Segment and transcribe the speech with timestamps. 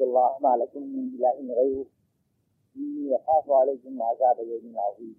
[0.00, 1.86] اعبدوا الله ما لكم من اله غيره
[2.76, 5.16] اني اخاف عليكم عذاب يوم عظيم.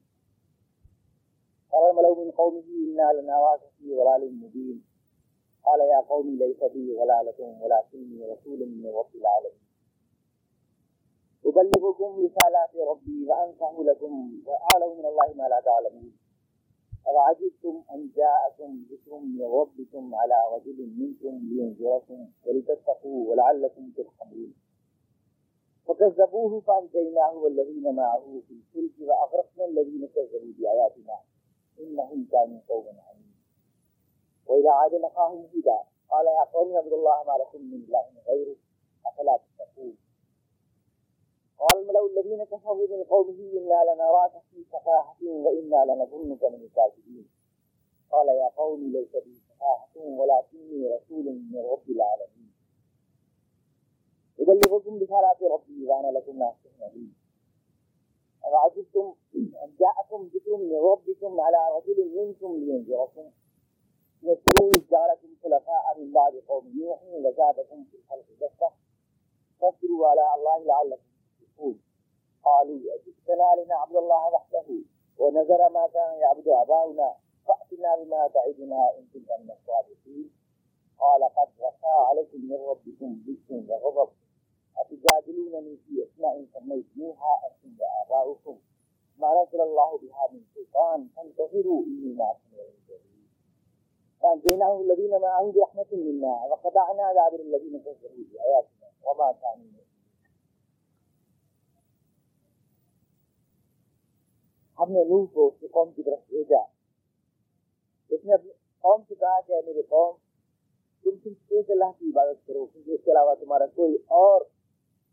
[1.71, 2.63] قال الملأ من قومه
[2.93, 4.83] انا لنراك في ضلال مبين.
[5.65, 9.61] قال يا قوم ليس بي ضلالة ولكني رسول من رب العالمين.
[11.45, 16.13] أبلغكم رسالات ربي وأنصح لكم وأعلم من الله ما لا تعلمون.
[17.07, 24.53] أفعجبتم أن جاءكم ذكر من ربكم على رجل منكم لينذركم ولتتقوا ولعلكم ترحمون.
[25.87, 31.19] فكذبوه فأنجيناه والذين معه في الفلك وأغرقنا الذين كذبوا بآياتنا
[31.79, 33.35] إنهم كانوا قوما عمين
[34.47, 35.79] وإلى عاد نخاهم هدى.
[36.11, 38.55] قال يا قوم اعبدوا الله ما لكم من إله غيره
[39.07, 39.97] أفلا تتقون؟
[41.59, 47.29] قال الملأ الذين كفروا من قومه إنا لنراك في سفاهة وإنا لنظنك من الكاذبين.
[48.11, 52.50] قال يا قوم ليس بي سفاهة ولكني رسول من رب العالمين.
[54.39, 57.09] أبلغكم بصلاة ربي وأنا لكم ناصح نبي
[58.43, 63.31] أفعجبتم أن جاءكم ذكر من ربكم على رجل منكم لينذركم.
[64.23, 68.73] يذكروا إذ جعلكم خلفاء من بعد قوم نوح وزادكم في الخلق بسطة
[69.59, 71.03] فاذكروا على الله لعلكم
[71.39, 71.81] تشركون
[72.43, 74.65] قالوا، أجئتنا لنعبد الله وحده
[75.17, 77.15] ونذر ما كان يعبد آباؤنا.
[77.47, 80.31] فأتنا بما تعدنا إن كنت من الصادقين.
[80.99, 84.11] قال، قد وقع عليكم من ربكم ذكر وغضب.
[84.77, 88.57] أتجادلونني في أسماء سميتموها أنتم وآباؤكم
[89.19, 91.07] ما نزل الله بها من سلطان.
[91.15, 93.27] فانتظروا إني معكم من الجليل
[94.21, 96.45] فأنجيناه الذين معه برحمة منا.
[96.45, 98.87] وقطعنا دابر الذين كذبوا بآياتنا.
[99.03, 99.81] وما كانوا
[104.79, 106.59] ہم نے نوح کو اس کی قوم کی طرف بھیجا.
[108.09, 110.15] اس نے اپنی قوم سے کہا کہ میرے قوم،
[111.03, 114.41] تم صرف ایک اللہ کی عبادت کرو، کیونکہ اس کے علاوہ تمہارا کوئی اور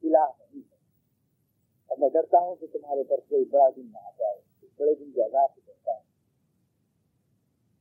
[0.03, 0.77] الہ نہیں ہے۔
[1.87, 4.95] اور میں ڈرتا ہوں کہ تمہارے پر کوئی بڑا دن نہ آ جائے اس بڑے
[4.95, 6.03] دن کے عذاب سے ڈرتا ہوں۔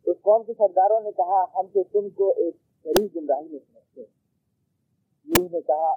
[0.05, 2.55] اس قوم کے سرداروں نے کہا، ہم تو تم کو ایک
[2.85, 4.07] غریب گمراہی میں سمجھتے ہیں۔
[5.25, 5.91] نوح نے کہا،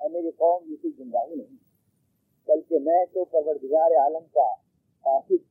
[0.00, 1.56] اے میری قوم، یہ کوئی گمراہی نہیں۔
[2.46, 4.54] بلکہ میں تو پروردگار عالم کا
[5.00, 5.44] قاصد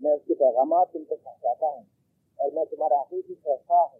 [0.00, 1.82] میں اس کے پیغامات تم تک پہنچاتا ہوں
[2.36, 3.98] اور میں تمہارا حقیقی فیصلہ ہوں۔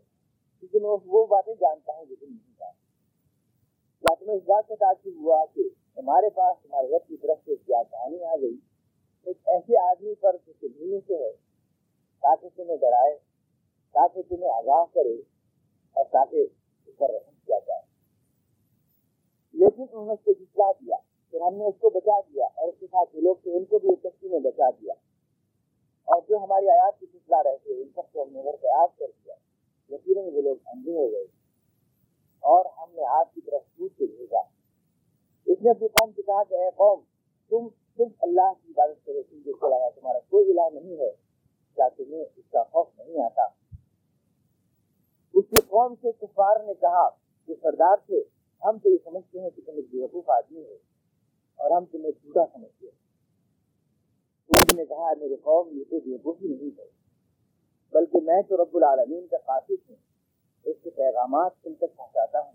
[0.61, 2.82] کیونکہ میں وہ باتیں جانتا ہوں جو تم نہیں جانتے
[4.03, 5.61] یا تمہیں اس بات سے تعجب ہوا کہ
[5.97, 8.57] ہمارے پاس تمہارے رب کی طرف سے کیا کہانی آ گئی۔
[9.25, 11.33] ایک ایسے آدمی پر جو سلمی سے ہے،
[12.21, 13.19] تاکہ تمہیں ڈرائے،
[13.93, 15.15] تاکہ تمہیں آگاہ کرے
[15.93, 16.47] اور تاکہ
[16.87, 17.81] اس پر رحم کیا جائے۔
[19.53, 20.97] لیکن انہوں نے اس کو جتلا دیا،
[21.31, 23.65] پھر ہم نے اس کو بچا دیا اور اس کے ساتھ جو لوگ تھے، ان
[23.65, 24.93] کو بھی کشتی میں بچا دیا۔
[26.05, 28.89] اور جو ہماری آیات کی جتلا رہے تھے، ان سب کو ہم نے گھر آگ
[28.99, 29.35] کر دیا۔
[29.95, 31.42] یقیناً وہ لوگ اندھے ہو گئے۔
[32.43, 34.39] اور ہم نے آگ کی طرف سوچ کے بھیجا۔
[35.47, 37.01] اس نے اپنی قوم سے کہا کہ اے قوم،
[37.49, 41.11] تم صرف اللہ کی عبادت کرو، تم جو چلایا تمہارا کوئی الہ نہیں ہے،
[41.75, 43.43] کیا تمہیں اس کا خوف نہیں آتا؟
[45.35, 47.09] اس کی قوم سے کفار نے کہا
[47.47, 48.23] کہ سردار تھے،
[48.63, 50.77] ہم تو یہ سمجھتے ہیں کہ تم ایک بیوقوف آدمی ہے
[51.57, 53.03] اور ہم تمہیں جھوٹا سمجھتے ہیں۔
[54.75, 56.89] نے کہا، میرے قوم یہ تو بیوقوفی نہیں ہے،
[57.93, 60.12] بلکہ میں تو رب العالمین کا قاصد ہوں۔
[60.65, 62.53] اس کے پیغامات تم تک پہنچاتا ہوں۔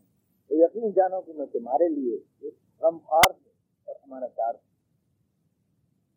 [0.48, 3.50] تو یقین جانو کہ میں تمہارے لیے ایک غم خوار ہوں
[3.86, 4.68] اور ہمارا دار ہوں۔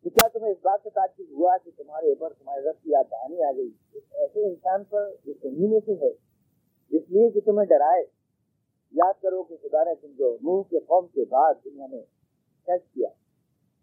[0.03, 3.03] تو کیا تمہیں اس بات سے تعجب ہوا کہ تمہارے اوپر تمہارے رب کی یاد
[3.11, 6.09] دہانی آ گئی؟ ایک ایسے انسان پر جو تمہیں سے ہے
[6.97, 8.05] اس لیے کہ تمہیں ڈرائے۔
[8.91, 12.01] یاد کرو کہ خدا نے تم کو منہ کے قوم کے بعد دنیا میں
[12.65, 13.09] سیٹ کیا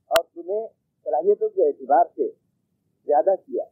[0.06, 0.66] اور تمہیں
[1.04, 2.28] صلاحیتوں کے اعتبار سے
[3.06, 3.64] زیادہ کیا۔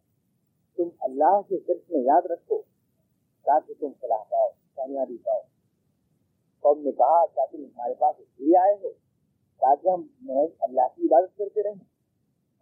[0.77, 2.63] تم اللہ کے درس میں یاد رکھو۔
[3.47, 5.41] تاکہ تم صلاح پاؤ کامیابی پاؤ
[6.65, 8.91] قوم نے کہا کیا تم ہمارے پاس اس لیے آئے ہو
[9.61, 11.85] تاکہ ہم محض اللہ کی عبادت کرتے رہیں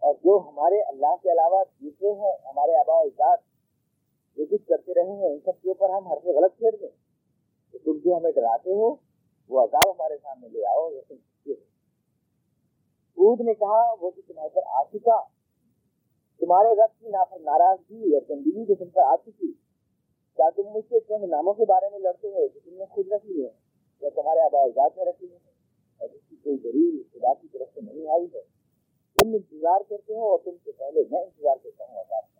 [0.03, 3.43] اور جو ہمارے اللہ کے علاوہ دوسرے ہیں ہمارے آبا و اجاد
[4.37, 6.89] جو کچھ کرتے رہے ہیں ان سب کے اوپر ہم ہر سے غلط پھیر دیں
[7.73, 8.95] تو تم جو ہمیں ڈراتے ہو
[9.49, 11.15] وہ عذاب ہمارے سامنے لے آؤ یا تم
[13.41, 15.19] نے کہا وہ تو تمہارے پر آ چکا
[16.41, 19.51] تمہارے رب کی نافر ناراضگی اور تندگی جو تم پر آ چکی
[20.37, 23.11] کیا تم مجھ سے چند ناموں کے بارے میں لڑتے ہو جو تم نے خود
[23.11, 23.49] رکھ لی ہے
[24.01, 25.37] یا تمہارے آبا اجاد میں رکھی ہے
[26.01, 28.41] اور جس کی کوئی دلیل خدا کی طرف سے نہیں آئی ہے۔
[29.17, 32.39] تم انتظار کرتے ہو اور تم سے پہلے میں انتظار کرتا ہوں آزاد کا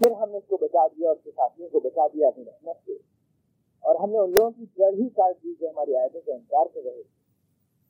[0.00, 2.44] پھر ہم نے اس کو بچا دیا اور اس کے ساتھیوں کو بچا دیا اپنی
[2.44, 2.92] رحمت سے۔
[3.84, 6.66] اور ہم نے ان لوگوں کی جڑ ہی کاٹ دی جو ہماری آیتوں کا انکار
[6.74, 7.18] کر رہے تھے۔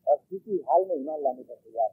[0.06, 1.89] اور کسی حال میں ایمان لانے کا تیار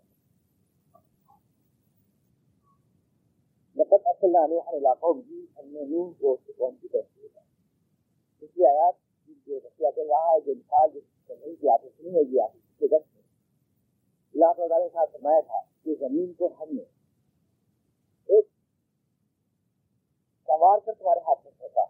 [3.96, 7.40] لقد اصل نوح علاقوں بھی ہم نے نوح کو اس قوم کی طرف بھیجا
[8.40, 8.96] پچھلی آیات
[9.48, 11.00] جو رسیہ چل رہا ہے، جو مثال جو
[11.30, 13.22] نہیں کی آتے نہیں ہوگی آپ کے دس میں
[14.36, 16.82] اللہ تعالیٰ نے ساتھ فرمایا تھا کہ زمین کو ہم نے
[18.30, 18.46] ایک
[20.48, 21.86] سوار کر تمہارے ہاتھ میں پھینکا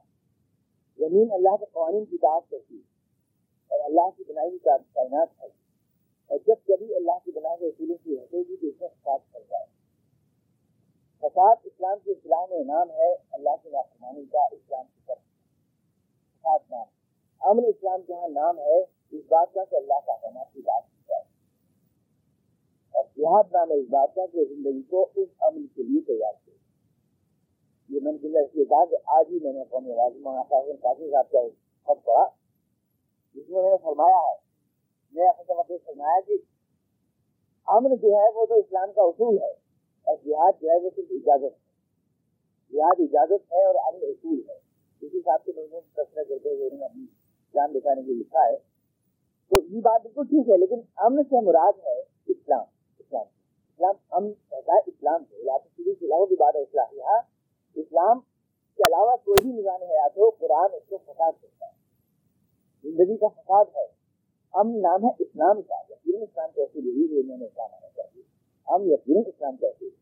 [0.99, 2.81] زمین اللہ کے قوانین کی تعداد کرتی
[3.71, 4.59] اور اللہ کی بنائی ہوئی
[4.93, 5.47] کائنات ہے۔
[6.31, 9.19] اور جب کبھی اللہ کی بنائی ہوئے اصولوں کی ہٹے گی تو اس میں فساد
[9.31, 9.65] پڑ جائے
[11.19, 15.17] فساد اسلام کی اصلاح میں نام ہے، اللہ کی نافرمانی کا اسلام کی طرف۔
[16.41, 16.85] فساد نام۔
[17.41, 20.83] امن اسلام کے یہاں نام ہے، اس بات کا کہ اللہ کا احکامات کی بات
[20.83, 21.21] کی جائے۔
[22.91, 26.33] اور جہاد نام ہے اس بات کا کہ زندگی کو اس عمل کے لیے تیار
[26.45, 26.55] کیا
[27.89, 31.11] یہ میں نے اس لیے کہا کہ آج ہی میں نے قومی آواز مولانا کافی
[31.11, 31.39] صاحب کا
[31.83, 32.25] خط پڑھا،
[33.35, 34.35] جس میں میں نے فرمایا ہے،
[35.11, 36.33] میں اپنے مطلب فرمایا کہ
[37.67, 39.64] امن جو ہے وہ تو اسلام کا اصول ہے۔
[40.05, 41.65] اور جہاد جو ہے وہ صرف اجازت ہے۔
[42.77, 44.55] جہاد اجازت ہے اور امن اصول ہے۔
[45.01, 47.05] اسی حساب سے لوگوں کو تذکرہ کرتے ہوئے انہوں نے اپنی
[47.53, 48.57] جان بچانے کے لیے لکھا ہے۔
[49.49, 52.63] تو یہ بات بالکل ٹھیک ہے، لیکن امن سے مراد ہے اسلام۔
[52.99, 55.35] اسلام۔ اسلام امن کہتا ہے، اسلام سے
[55.93, 57.21] کے علاوہ بھی بات ہے اصلاحیہ ہاں،
[57.75, 58.19] اسلام
[58.77, 61.75] کے علاوہ کوئی بھی نظام حیات ہو، قرآن اس کو فساد کرتا ہے۔
[62.83, 63.85] زندگی کا فساد ہے۔
[64.53, 68.24] امن نام ہے اسلام کا۔ یقین اسلام کو ایسی یہی دنیا میں اسلام آنا چاہیے
[68.67, 69.95] ہم یقین اسلام کہتے ہیں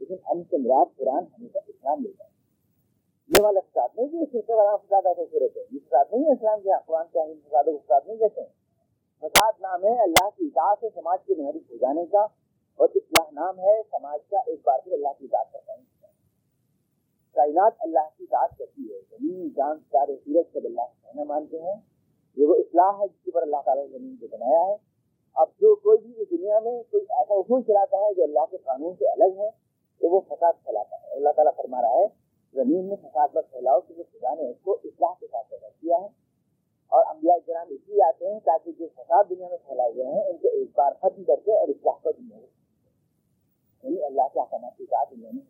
[0.00, 2.30] لیکن ہم سے مراد قرآن ہمیشہ اسلام لیتا ہے۔
[3.30, 6.32] یہ والا فساد نہیں کہ فرقے والا فساد ایسے صورت ہے یہ فساد نہیں ہے
[6.32, 8.48] اسلام کے ہاں، قرآن کے ہاں فساد و فساد نہیں کہتے ہیں۔
[9.22, 12.26] فساد نام ہے اللہ کی اطاعت سے سماج کے منحرف ہو جانے کا،
[12.78, 15.82] اور اصلاح نام ہے سماج کا ایک بار پھر اللہ کی اطاعت کا قائم
[17.36, 21.58] کائنات اللہ کی اطاعت کرتی ہے۔ زمین، جان سارے سورج سب اللہ کا کہنا مانتے
[21.58, 21.74] ہیں۔
[22.36, 24.87] یہ وہ اصلاح ہے جس کے اوپر اللہ تعالیٰ نے زمین کو بنایا ہے۔
[25.38, 28.56] اب جو کوئی بھی اس دنیا میں کوئی ایسا اصول چلاتا ہے جو اللہ کے
[28.56, 29.50] قانون سے الگ ہے،
[30.00, 32.06] تو وہ فساد پھیلاتا ہے۔ اللہ تعالیٰ فرما رہا ہے،
[32.54, 35.96] زمین میں فساد پر پھیلاؤ کیونکہ خدا نے اس کو اصلاح کے ساتھ پیدا کیا
[35.96, 36.06] ہے۔
[36.92, 40.24] اور انبیاء کرام اس لیے آتے ہیں تاکہ جو فساد دنیا میں پھیلائے گئے ہیں،
[40.24, 42.36] ان کو ایک بار ختم کر کے اور اصلاح پر دنیا
[43.84, 45.44] یعنی اللہ کے احکامات کی بات دنیا میں۔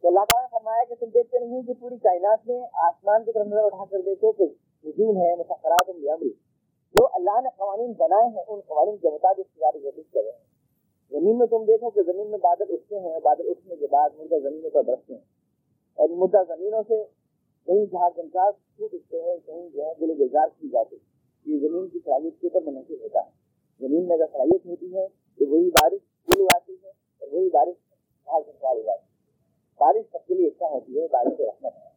[0.00, 3.32] تو اللہ تعالیٰ نے فرمایا کہ تم دیکھتے نہیں کہ پوری کائنات میں آسمان کی
[3.32, 4.44] طرف نظر اٹھا کر دیکھو کہ
[4.84, 5.90] نجوم ہے مسافرات
[6.92, 10.48] جو اللہ نے قوانین بنائے ہیں، ان قوانین کے مطابق ساری گردش کر رہے ہیں۔
[11.10, 14.38] زمین میں تم دیکھو کہ زمین میں بادل اٹھتے ہیں بادل اٹھنے کے بعد مردہ
[14.42, 15.20] زمینوں پر برستے ہیں۔
[15.94, 17.04] اور مردہ زمینوں سے
[17.66, 20.96] کہیں جہاں جنکار چھوٹ اٹھتے ہیں، کہیں جو ہے گلے گلزار کی جاتی
[21.46, 23.30] یہ زمین کی صلاحیت کے اوپر منحصر ہوتا ہے۔
[23.80, 27.74] زمین میں اگر صلاحیت ہوتی ہے تو وہی بارش گل اگاتی ہے اور وہی بارش
[28.26, 29.08] جہاں جنکار اگاتی ہے۔
[29.78, 31.88] بارش سب کے لیے اچھا ہوتی ہے، بارش سے رحمت ہے۔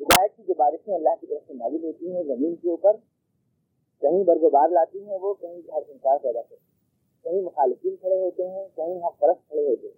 [0.00, 2.96] ہدایت کی جو بارشیں اللہ کی طرف سے نازل ہوتی ہیں زمین کے اوپر
[4.04, 6.74] کہیں برگ و بار لاتی ہیں، وہ کہیں ہر سنسار پیدا کرتے ہیں۔
[7.24, 9.94] کہیں مخالفین کھڑے ہوتے ہیں، کہیں حق پرست کھڑے ہوتے ہیں۔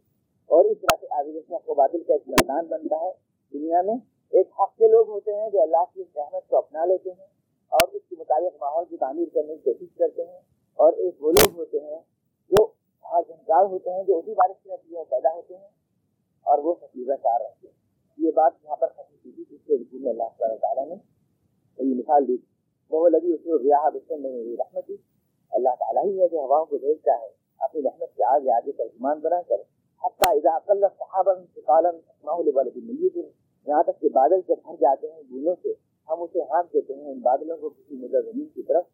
[0.47, 3.13] اور اس طرح سے آگے حق و بادل کا ایک میدان بنتا ہے،
[3.53, 3.95] دنیا میں
[4.31, 7.27] ایک حق کے لوگ ہوتے ہیں جو اللہ کی رحمت کو اپنا لیتے ہیں
[7.69, 10.41] اور اس کے مطابق ماحول کی تعمیر کرنے کی کوشش کرتے ہیں۔
[10.75, 12.01] اور ایک وہ لوگ ہوتے ہیں
[12.51, 12.67] جو
[13.13, 15.69] ہر جنگار ہوتے ہیں، جو اسی بارش کے نتیجے میں پیدا ہوتے ہیں
[16.43, 17.75] اور وہ سفیدہ کار رہتے ہیں۔
[18.19, 20.95] یہ بات یہاں پر ختم کی تھی جس کے رکو اللہ تعالیٰ نے
[21.79, 22.56] یہ مثال دی۔ تھی
[22.91, 24.91] وہ لگی اس میں ریاح بچن میں میری رحمت
[25.53, 27.29] اللہ تعالیٰ ہی ہے جو ہواؤں کو بھیجتا ہے
[27.59, 29.57] اپنی رحمت کے آگے آگے ترجمان بنا کر
[30.05, 33.17] حتیٰ اذا اقل صحابا انتقالا اسماء لبلد میت
[33.67, 35.73] یہاں تک کہ بادل جب بھر جاتے ہیں بولوں سے،
[36.09, 38.85] ہم اسے ہاتھ دیتے ہیں ان بادلوں کو کسی مدہ زمین کی طرف.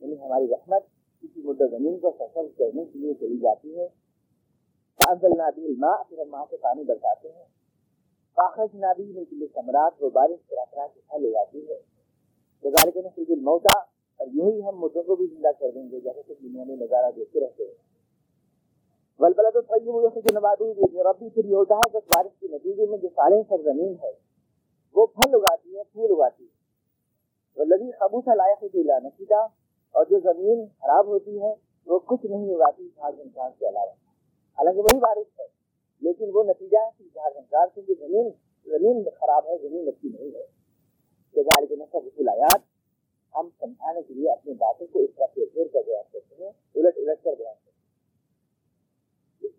[0.00, 0.82] یعنی ہماری رحمت
[1.22, 3.88] کسی مدہ زمین کو فصل کرنے کے لیے چلی جاتی ہے.
[5.00, 7.44] فانزل نابی الماء، پھر ہم وہاں سے پانی برساتے ہیں.
[8.34, 11.91] فاخذ نابی میں کلی سمرات وہ بارش طرح طرح کے پھل لے جاتی ہے.
[12.64, 13.78] گزارے کے نصیب الموتا
[14.20, 16.76] اور یوں ہی ہم مردوں کو بھی زندہ کر دیں گے، جیسے کہ دنیا میں
[16.76, 17.74] نظارہ دیکھتے رہتے ہیں۔
[19.20, 20.70] ولبلا تو طیب ہوئے کہ نبادی
[21.02, 24.12] ربی، پھر یہ ہوتا ہے کہ بارش کے نتیجے میں جو صالح سرزمین ہے،
[24.96, 26.50] وہ پھل اگاتی ہے پھول اگاتی ہے
[27.56, 29.42] وہ ولدی خبوص لائق لا نتیجہ
[29.94, 31.52] اور جو زمین خراب ہوتی ہے،
[31.86, 33.92] وہ کچھ نہیں اگاتی جھاڑ جھنکار کے علاوہ۔
[34.58, 35.46] حالانکہ وہی بارش ہے،
[36.02, 38.30] لیکن وہ نتیجہ ہے کہ جھاڑ جھنکار کیونکہ زمین
[38.66, 40.44] زمین خراب ہے، زمین اچھی نہیں ہے
[41.36, 42.60] جزار کے نصب رسول آیات
[43.34, 46.50] ہم سمجھانے کے لیے اپنی باتوں کو اس طرح سے پھیر کر بیان کرتے ہیں،
[46.74, 47.70] الٹ الٹ کر بیان کرتے ہیں۔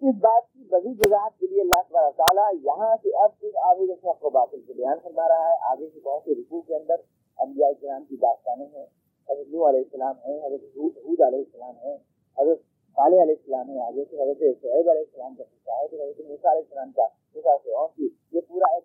[0.02, 3.88] اس بات کی مزید وضاحت کے لیے اللہ تبارہ تعالیٰ یہاں سے اب پھر آگے
[3.88, 6.76] جیسے آپ کو باطل سے بیان فرما رہا ہے۔ آگے سے بہت سے رکوع کے
[6.76, 6.96] اندر
[7.40, 8.86] انبیاء کرام کی داستانیں ہیں۔
[9.30, 11.98] حضرت نو علیہ السلام ہیں، حضرت حود علیہ السلام ہیں،
[12.38, 12.60] حضرت
[12.98, 16.20] صالح علیہ السلام ہے آگے سے حضرت شعیب علیہ السلام کا قصہ ہے پھر حضرت
[16.20, 17.88] موسیٰ علیہ السلام کا موسیٰ سے اور
[18.34, 18.84] یہ پورا ایک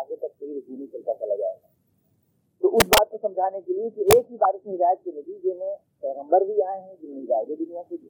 [0.00, 1.75] آگے تک کوئی رکوع نہیں چلتا چلا جائے گا۔
[2.60, 5.76] تو اس بات کو سمجھانے کے لیے کہ ایک ہی بارش ہدایت کے نتیجے میں
[6.00, 8.08] پیغمبر بھی آئے ہیں جن نے ہدایت دنیا سے دی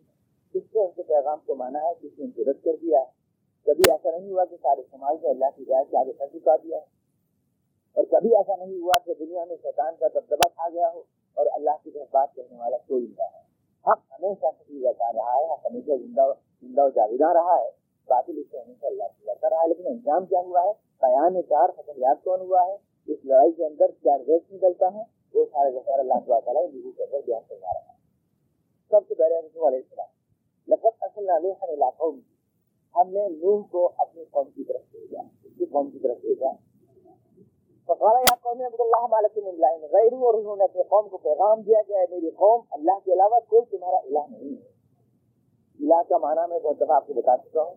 [0.53, 2.99] کس سے ان کے پیغام کو مانا ہے کس نے ان کو رد کر دیا
[2.99, 3.26] ہے۔
[3.67, 6.57] کبھی ایسا نہیں ہوا کہ سارے سماج میں اللہ کی ہدایت کے آگے سر چکا
[6.57, 6.85] دیا ہے۔
[7.95, 11.03] اور کبھی ایسا نہیں ہوا کہ دنیا میں شیطان کا دبدبا کھا گیا ہو
[11.35, 13.47] اور اللہ کی طرف بات کہنے والا کوئی نہ ہے
[13.91, 17.71] حق ہمیشہ سچی رہتا رہا ہے، حق ہمیشہ زندہ زندہ و جاویدہ رہا ہے۔
[18.09, 21.43] باطل اس سے ہمیشہ اللہ سے لڑتا رہا ہے۔ لیکن انجام کیا ہوا ہے؟ بیان
[21.49, 22.76] چار ختم یاد کون ہوا ہے؟
[23.09, 25.03] اس لڑائی کے اندر کیا ریس نکلتا ہے،
[25.35, 27.97] وہ سارے بخار اللہ تعالیٰ تعالیٰ لوگوں کے اندر بیان کروا رہا ہے۔
[28.91, 30.13] سب سے پہلے رسول علیہ السلام
[30.69, 32.37] لفظ اصل علیہ علاقوں میں
[32.97, 36.49] ہم نے نوح کو اپنی قوم کی طرف بھیجا اس کی قوم کی طرف بھیجا۔
[37.87, 41.17] فقال یا قوم عبد اللہ مالک من اللہ غیر اور انہوں نے اپنے قوم کو
[41.17, 44.77] پیغام دیا کہ اے میری قوم، اللہ کے علاوہ کوئی تمہارا الہ نہیں ہے۔
[45.81, 47.75] الہ کا معنی میں بہت دفعہ آپ کو بتا چکا ہوں۔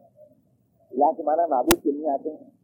[0.91, 2.58] الہ کے معنی معبود کے لیے آتے ہیں۔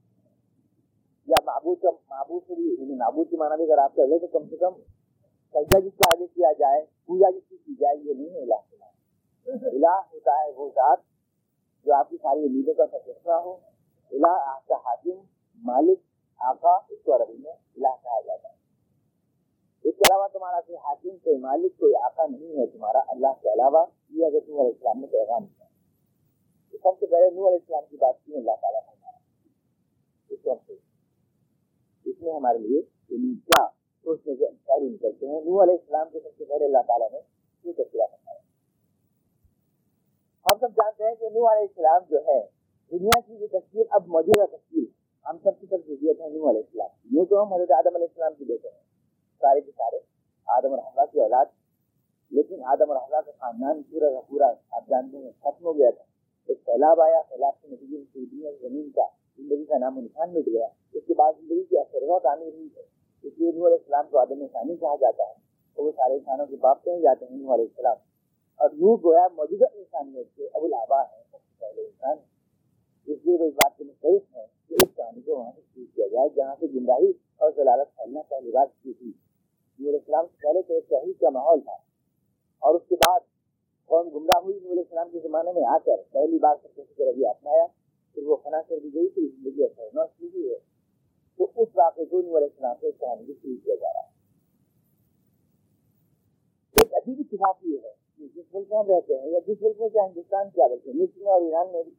[1.27, 4.19] یا معبود کا معبود سے بھی یعنی معبود کے معنی بھی اگر آپ کر لیں
[4.19, 4.73] تو کم سے کم
[5.55, 8.53] سجدہ جس کے آگے کیا جائے، پوجا جس کی کی جائے، یہ نہیں ہے الہ
[8.53, 8.75] کے
[9.51, 10.97] الہ ہوتا ہے وہ ذات
[11.85, 13.53] جو آپ کی ساری امیدوں کا فیصلہ ہو۔
[14.11, 15.21] الہ آپ کا حاکم،
[15.63, 15.99] مالک،
[16.39, 18.53] آقا، اس کو عربی میں الہ کہا جاتا ہے۔
[19.89, 23.53] اس کے علاوہ تمہارا کوئی حاکم، کوئی مالک، کوئی آقا نہیں ہے، تمہارا اللہ کے
[23.53, 25.65] علاوہ یہ اگر تم علیہ السلام نے پیغام کیا
[26.83, 29.11] سب سے پہلے نور علیہ السلام کی بات کی اللہ تعالیٰ نے
[30.29, 30.71] اس وقت
[32.15, 33.67] اس میں ہمارے لیے یعنی کیا
[34.03, 37.19] سوچنے کے شاعری نکلتے ہیں۔ نور علیہ السلام کے سب سے پہلے اللہ تعالیٰ نے
[37.61, 38.39] کیوں تذکرہ فرمایا۔
[40.45, 42.39] ہم سب جانتے ہیں کہ نور علیہ السلام جو ہے،
[42.91, 44.83] دنیا کی جو تصویر اب موجودہ تصویر
[45.29, 48.07] ہم سب کی طرف ضروریت ہے نور علیہ السلام یوں تو ہم حضرت آدم علیہ
[48.09, 48.83] السلام کی بیٹے ہیں،
[49.41, 49.99] سارے کے سارے،
[50.47, 51.45] آدم اور حملہ کی اولاد۔
[52.29, 55.89] لیکن آدم اور حملہ کا خاندان پورا کا پورا، آپ جانتے ہیں، ختم ہو گیا
[55.89, 56.03] تھا۔
[56.45, 59.05] ایک سیلاب آیا، سیلاب کے نتیجے میں پوری دنیا زمین کا
[59.37, 62.53] زندگی کا نام و نشان مٹ گیا، اس کے بعد زندگی کی اثر و تعمیر
[62.53, 62.81] ہوئی ہے۔
[63.23, 65.33] اس لیے نور علیہ السلام کو آدم ثانی کہا جاتا ہے
[65.73, 67.97] اور وہ سارے انسانوں کے باپ کہیں جاتے ہیں نور علیہ السلام۔
[68.55, 72.17] اور نور گویا موجودہ انسانیت کے ابو الآبا ہیں، سب سے پہلے انسان
[73.07, 75.85] اس لیے وہ اس بات کے مختلف ہیں کہ اس کہانی کو وہاں سے شروع
[75.95, 79.11] کیا جائے، جہاں سے گمراہی اور ضلالت پھیلنا پہلی بات کی تھی
[79.79, 81.73] نور السلام سے پہلے تو ایک توحید کا ماحول تھا۔
[82.59, 83.19] اور اس کے بعد
[83.85, 87.27] قوم گمراہ ہوئی نور السلام کے زمانے میں آ کر پہلی بار سب سے رویہ
[87.27, 87.65] اپنایا۔
[88.15, 90.57] پھر وہ فنا کر دی گئی تھی زندگی اثر نو شروع ہے
[91.39, 94.13] تو اس واقعے کو نور السلام سے کہانی کو شروع کیا جا رہا ہے
[96.75, 99.79] ایک عجیب اتفاق یہ ہے کہ جس ملک میں ہم رہتے ہیں یا جس ملک
[99.79, 101.93] میں چاہے ہندوستان کیا بلکہ مصر میں اور ایران میں بھی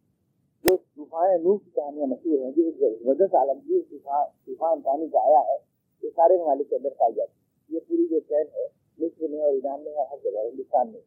[0.65, 5.59] جو طوفان نور کی کہانیاں مشہور ہیں جو زبردست عالمگیر طوفان پانی کا آیا؟ ہے
[6.03, 8.67] یہ سارے ممالک کے اندر پائی جاتی ہے یہ پوری جو چین ہے
[8.99, 11.01] مصر میں اور ایران میں اور ہر جگہ ہندوستان میں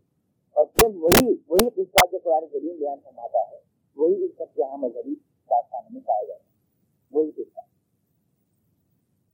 [0.56, 3.58] اور پھر وہی وہی قصہ جو قرآن کریم بیان فرماتا ہے
[4.00, 5.16] وہی اس سب جہاں مذہبی
[5.50, 7.68] داستان میں پایا جاتا ہے، وہی قصہ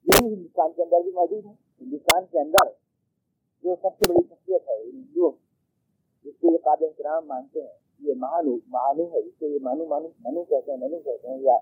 [0.08, 2.70] یہی ہندوستان کے اندر بھی موجود ہے۔ ہندوستان کے اندر
[3.64, 5.32] جو سب سے بڑی شخصیت ہے جو
[6.26, 9.86] جس کو یہ قابل احترام مانتے ہیں، یہ مہانو مہانو ہے، جس کو یہ مانو
[9.86, 11.58] مانو، منو کہتے ہیں، منو کہتے ہیں، یا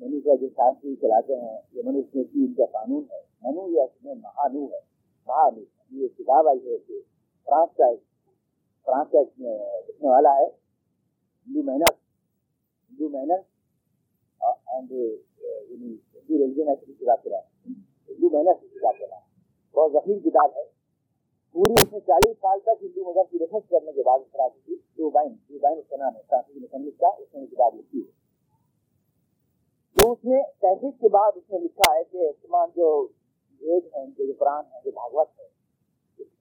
[0.00, 4.04] منو کا جو شاستری چلاتے ہیں، یہ منو ان کا قانون ہے۔ منو یا اس
[4.04, 4.80] میں مہانو ہے،
[5.26, 7.00] مہانو۔ یہ کتاب آئی ہے کہ
[7.44, 7.84] فرانس کا
[8.84, 9.20] فرانس کا
[9.88, 12.09] لکھنے والا ہے۔ ہندو محنت
[12.92, 13.40] due manner
[14.40, 17.38] uh, and ہندو محنت اینڈ یعنی ہندو ریلیجن ایسی کتاب چلا
[18.08, 19.18] ہندو محنت کی کتاب چلا
[19.74, 20.64] بہت ذخیر کتاب ہے
[21.54, 24.60] پوری اس نے چالیس سال تک ہندو مذہب کی ریسرچ کرنے کے بعد کرا کی
[24.60, 27.74] تھی ٹو بائن ٹو بائن اس کا نام ہے فرانسیسی مصنف کا اس نے کتاب
[27.74, 28.18] لکھی ہے
[29.96, 32.90] تو اس نے تحقیق کے بعد اس نے لکھا ہے کہ تمام جو
[33.62, 35.48] وید ہیں ان کے جو پران ہیں جو بھاگوت ہے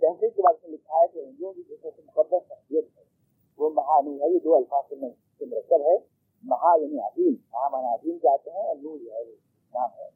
[0.01, 2.85] تحقیق کے بعد اس نے لکھا ہے کہ ہندوؤں کی جو سب سے مقدس شخصیت
[2.87, 3.07] ہے
[3.59, 5.97] وہ مہانو ہے یہ دو الفاظ سے مرکب ہے
[6.43, 9.23] مہا یعنی عظیم مہا مانا عظیم کہتے ہیں اور نو جو ہے
[9.73, 10.09] نام ہے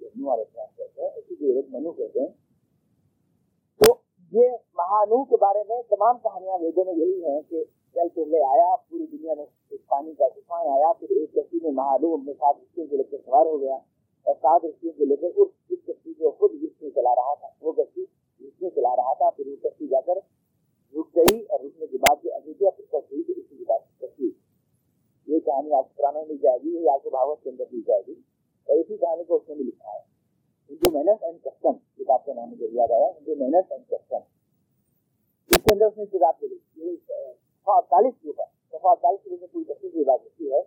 [0.00, 2.28] نو علیہ السلام کہتے ہیں اسی کو منو کہتے ہیں۔
[3.80, 3.94] تو
[4.32, 7.64] یہ مہانو کے بارے میں تمام کہانیاں ویدوں میں یہی ہیں کہ
[7.96, 11.70] جل پہلے آیا، پوری دنیا میں ایک پانی کا طوفان آیا، پھر ایک کشتی میں
[11.70, 13.74] مہانو اپنے ساتھ رشتوں کو لے کر سوار ہو گیا
[14.26, 17.48] اور سات رشتوں کو لے کر اس جس کشتی کو خود رشتے چلا رہا تھا،
[17.60, 18.04] وہ کشتی
[18.40, 20.16] رکنے چلا رہا تھا، پھر وہ کشتی جا کر
[20.94, 23.78] رک گئی اور رکنے کے بعد جو ابھی پھر کشتی تو اسی کے بعد
[25.30, 27.80] یہ کہانی آپ کو پرانا مل جائے گی یہ آپ کو بھاوت کے اندر مل
[27.86, 28.14] جائے گی
[28.68, 30.00] اور اسی کہانی کو اس نے بھی لکھا ہے۔
[30.70, 34.16] ہندو محنت اینڈ کسٹم کتاب کا نام مجھے یاد آیا ہندو محنت اینڈ کسٹم
[35.50, 39.30] اس کے اندر اس نے کتاب کے لکھی صفحہ اڑتالیس کے اوپر۔ صفحہ اڑتالیس کے
[39.30, 40.62] اوپر پوری تفصیل کی بات لکھی ہے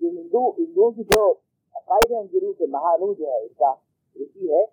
[0.00, 1.34] کہ ہندو ہندوؤں کی جو
[1.74, 3.74] عقائد ہیں ضرور سے مہانو جو ہے اس کا
[4.16, 4.64] رشی ہے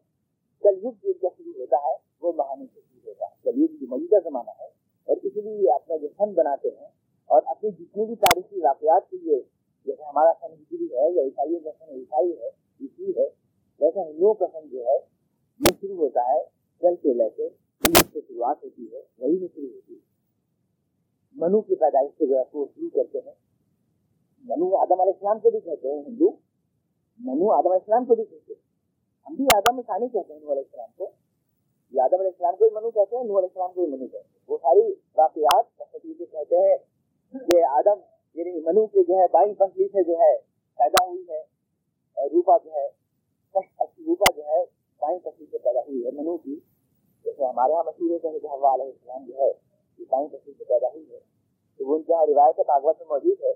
[0.61, 3.61] کل یگ جو ان کا شروع ہوتا ہے، وہ مہانو سے شروع ہوتا ہے۔ کل
[3.61, 4.67] یگ جو موجودہ زمانہ ہے۔
[5.03, 6.87] اور اس لیے اپنا جو فن بناتے ہیں
[7.27, 9.41] اور اپنی جتنی بھی تاریخی واقعات کے لیے،
[9.85, 12.47] جیسے ہمارا فن ہجری ہے، یا عیسائیوں کا فن عیسائی ہے
[12.81, 13.27] عیسوی ہے
[13.79, 14.97] ویسا ہندوؤں کا فن جو ہے،
[15.59, 16.43] یہ شروع ہوتا ہے،
[16.81, 17.49] جل لے کے
[18.13, 19.99] سے شروعات ہوتی ہے، وہی سے شروع ہوتی ہے۔
[21.35, 23.33] منو کی پیدائش سے جو ہے وہ شروع کرتے ہیں۔
[24.43, 26.31] منو آدم علیہ السلام کو بھی کہتے ہیں، ہندو۔
[27.19, 28.61] منو آدم علیہ السلام کو بھی کہتے ہیں۔
[29.29, 31.11] ہم بھی آدم ثانی کہتے ہیں علیہ السلام کو۔
[31.91, 34.17] یادم علیہ السلام کو ہی منو کہتے ہیں نور علیہ السلام کو ہی منو کہتے
[34.17, 35.77] ہیں۔ وہ ساری واقعات
[36.31, 36.96] کہتے ہیں
[37.33, 37.99] کہ آدم
[38.35, 40.35] یعنی منو کے جو ہے، بائیں پسلی سے جو ہے،
[40.77, 41.41] پیدا ہوئی ہے
[42.27, 42.87] روپا جو ہے
[43.55, 44.63] روپا جو ہے،
[45.01, 46.55] بائیں پسلی سے پیدا ہوئی ہے۔ منو کی
[47.25, 49.51] جیسے ہمارے یہاں مشہور ہے کہ ہوا علیہ السلام جو ہے،
[49.99, 51.19] یہ بائیں پسلی سے پیدا ہوئی ہے۔
[51.79, 53.51] تو وہ ان کے یہاں روایت باغوت میں موجود ہے۔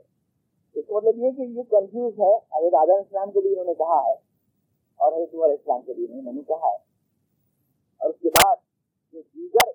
[0.75, 3.73] اس کا مطلب یہ کہ یہ کنفیوز ہے۔ حضرت آدم السلام کے لیے انہوں نے
[3.73, 4.13] کہا ہے،
[4.99, 6.77] اور حضرت علیہ السلام کے لیے انہوں نے منو کہا ہے۔
[8.01, 8.55] اور اس کے بعد
[9.13, 9.71] جو دیگر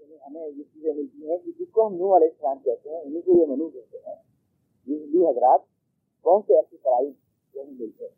[0.00, 3.00] یعنی ہمیں یہ چیزیں ملتی ہیں کہ جس کو ہم نو علیہ السلام کہتے ہیں
[3.00, 4.14] انہیں کو یہ منو کہتے ہیں۔
[4.86, 5.60] یہ ہندو حضرات
[6.22, 7.12] کون سے ایسی پڑھائی
[7.54, 8.14] نہیں ملتے ہیں؟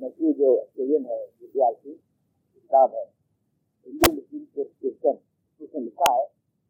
[0.00, 1.94] مشہور جو آسٹریلین ہے، جو پی آر سی
[2.54, 3.04] کتاب ہے،
[3.86, 5.16] ہندو، مسلم کرسچن،
[5.60, 6.24] اس نے لکھا ہے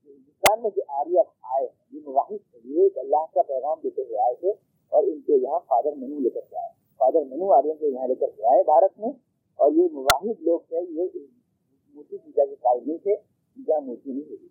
[0.05, 4.03] کہ ہندوستان میں جو آریہ آئے ہیں، یہ مواحد یہ ایک اللہ کا پیغام دیتے
[4.03, 4.51] ہوئے آئے تھے
[4.93, 8.07] اور ان کو یہاں فادر منو لے کر کے آئے۔ فادر منو آریہ کو یہاں
[8.09, 9.11] لے کر کے آئے بھارت میں
[9.55, 11.19] اور یہ مواحد لوگ تھے، یہ
[11.95, 14.49] مورتی پوجا کے قائم نہیں تھے۔ جہاں مورتی نہیں ہوئی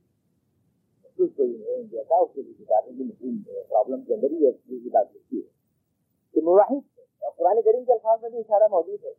[1.19, 4.89] کچھ کوئی انڈیا تھا اس کے بھی کتابیں بھی مسلم پرابلم کے اندر ہی یہ
[4.89, 5.47] بات لکھی ہے
[6.35, 6.81] کہ مواحد
[7.23, 9.13] اور قرآن کریم کے الفاظ میں بھی اشارہ موجود ہے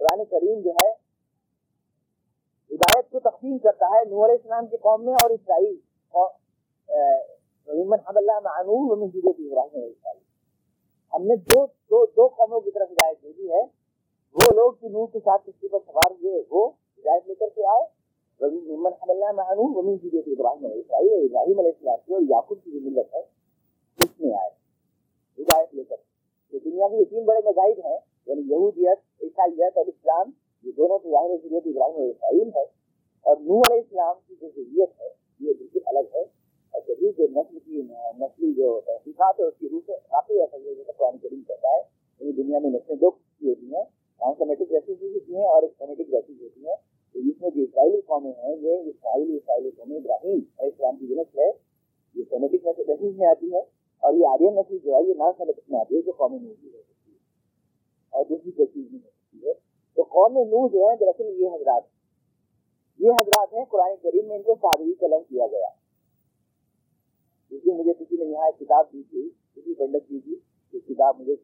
[0.00, 0.90] قرآن کریم جو ہے
[2.70, 5.74] ہدایت کو تقسیم کرتا ہے نور اسلام کی قوم میں اور اسرائیل
[11.12, 13.62] ہم نے دو دو دو قوموں کی طرف ہدایت دے دی ہے
[14.36, 17.66] وہ لوگ جو نور کے ساتھ کسی پر سوار ہوئے وہ ہدایت لے کر کے
[17.68, 17.84] آئے
[18.40, 21.98] من حملنا ومن ذریت ابراہیم علیہ السلام ابراہیم علیہ السلام.
[22.06, 23.20] کی اور یعقوب کی جو ملت ہے
[23.98, 24.50] اس میں آئے
[25.38, 27.98] ہدایت لے کر تو دنیا میں یہ تین بڑے مذاہب ہیں.
[28.26, 30.30] یعنی یہودیت عیسائیت اور اسلام
[30.64, 32.64] یہ دونوں تو ظاہر ذریعت ابراہیم علیہ السلام ہے.
[33.26, 35.08] اور نوح علیہ السلام کی جو ذریعت ہے،
[35.40, 36.22] یہ بالکل الگ ہے.
[36.74, 37.82] اور جدید جو نسل کی
[38.22, 41.76] نسلی جو تحقیقات ہے، اس کی روح سے واقعی ایسا یہ جیسا قرآن کریم کہتا
[41.76, 41.82] ہے.
[42.20, 43.84] یعنی دنیا میں نسلیں دو ہوتی ہیں.
[44.20, 46.76] نان سیمیٹک ریسیز ہوتی ہیں اور ایک سیمیٹک ریسیز ہوتی ہیں.
[47.44, 51.50] میں جو اسرائیلی قومیں ہیں یہ اسرائیلی اسرائیلی قومیں ابراہیم علیہ السلام کی جنت ہے۔
[52.14, 53.60] یہ سیمیٹک نسل ریسیز میں آتی ہے
[54.02, 56.48] اور یہ آرین نسل جو ہے، یہ نان سیمیٹک میں آتی ہے، جو قومی نوح
[56.48, 57.18] ہو سکتی ہے
[58.10, 59.52] اور دوسری کوئی چیز نہیں ہو سکتی ہے،
[59.96, 61.82] تو قوم نوح جو ہے، دراصل یہ حضرات
[62.98, 65.66] یہ حضرات ہیں، قرآن کریم میں ان کو سادگی قلم کیا گیا۔
[67.48, 70.36] کیونکہ مجھے کسی نے یہاں ایک کتاب دی تھی، کسی پنڈت دی تھی
[70.72, 71.34] یہ کتاب مجھے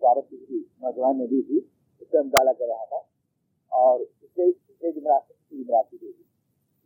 [0.00, 1.58] بھارت کی، نوجوان نے دی تھی،
[2.00, 2.96] اس سے مطالعہ کر رہا تھا۔
[3.72, 6.22] اور اس سے جمراثی دے دی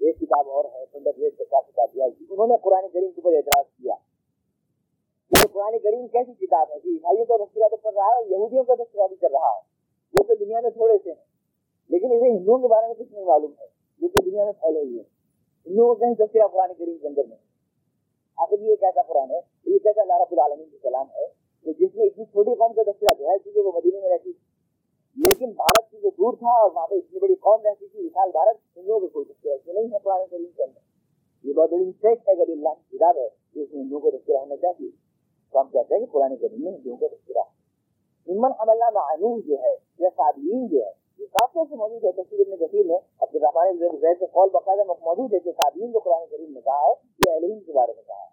[0.06, 3.36] ایک کتاب اور ہے پنڈت وید پرکاش اپادھیائے کی انہوں نے قرآن کریم کے اوپر
[3.36, 3.94] اعتراض کیا۔
[5.28, 8.26] کہ قرآن کریم کیسی کتاب ہے کہ عیسائیوں کا تذکرہ تو کر رہا ہے اور
[8.26, 9.60] یہودیوں کا تذکرہ بھی کر رہا ہے۔
[10.14, 11.24] وہ تو دنیا میں تھوڑے سے ہیں،
[11.88, 13.66] لیکن اسے ہندوؤں کے بارے میں کچھ نہیں معلوم ہے۔
[14.00, 15.10] جو تو دنیا میں پھیلے ہوئے ہیں۔
[15.66, 17.36] ہندوؤں کو کہیں تذکرہ قرآن کریم کے اندر میں
[18.36, 21.26] آخر یہ کیسا قرآن ہے؟ یہ کیسا اللہ رب العالمین کا کلام ہے
[21.64, 24.32] کہ جس میں اتنی چھوٹی قوم کا تذکرہ جو ہے، کیونکہ وہ مدینے میں رہتی
[25.16, 25.52] لیکن
[25.94, 28.56] بھارت کی جو دور تھا اور وہاں پہ اتنی بڑی قوم رہتی تھی مثال بھارت
[28.76, 30.80] ہندوؤں کو کوئی تذکرہ ایسے نہیں ہے قرآن کریم کے اندر۔
[31.44, 34.10] یہ بہت بڑی مسٹیک ہے اگر اللہ کی کتاب ہے کہ اس میں ہندوؤں کو
[34.10, 34.90] تذکرہ ہونا چاہیے
[35.52, 37.42] تو ہم کہتے ہیں کہ قرآن کریم میں ہندوؤں کو تذکرہ
[38.28, 42.40] امن عملہ معلوم جو ہے، یا صابین جو ہے، یہ کافی سے موجود ہے۔ تفصیل
[42.40, 46.26] ابن کثیر میں عبد الرحمان زید سے قول باقاعدہ موجود ہے کہ صابین جو قرآن
[46.30, 48.30] کریم میں کہا ہے یہ اہل کے بارے میں کہا ہے۔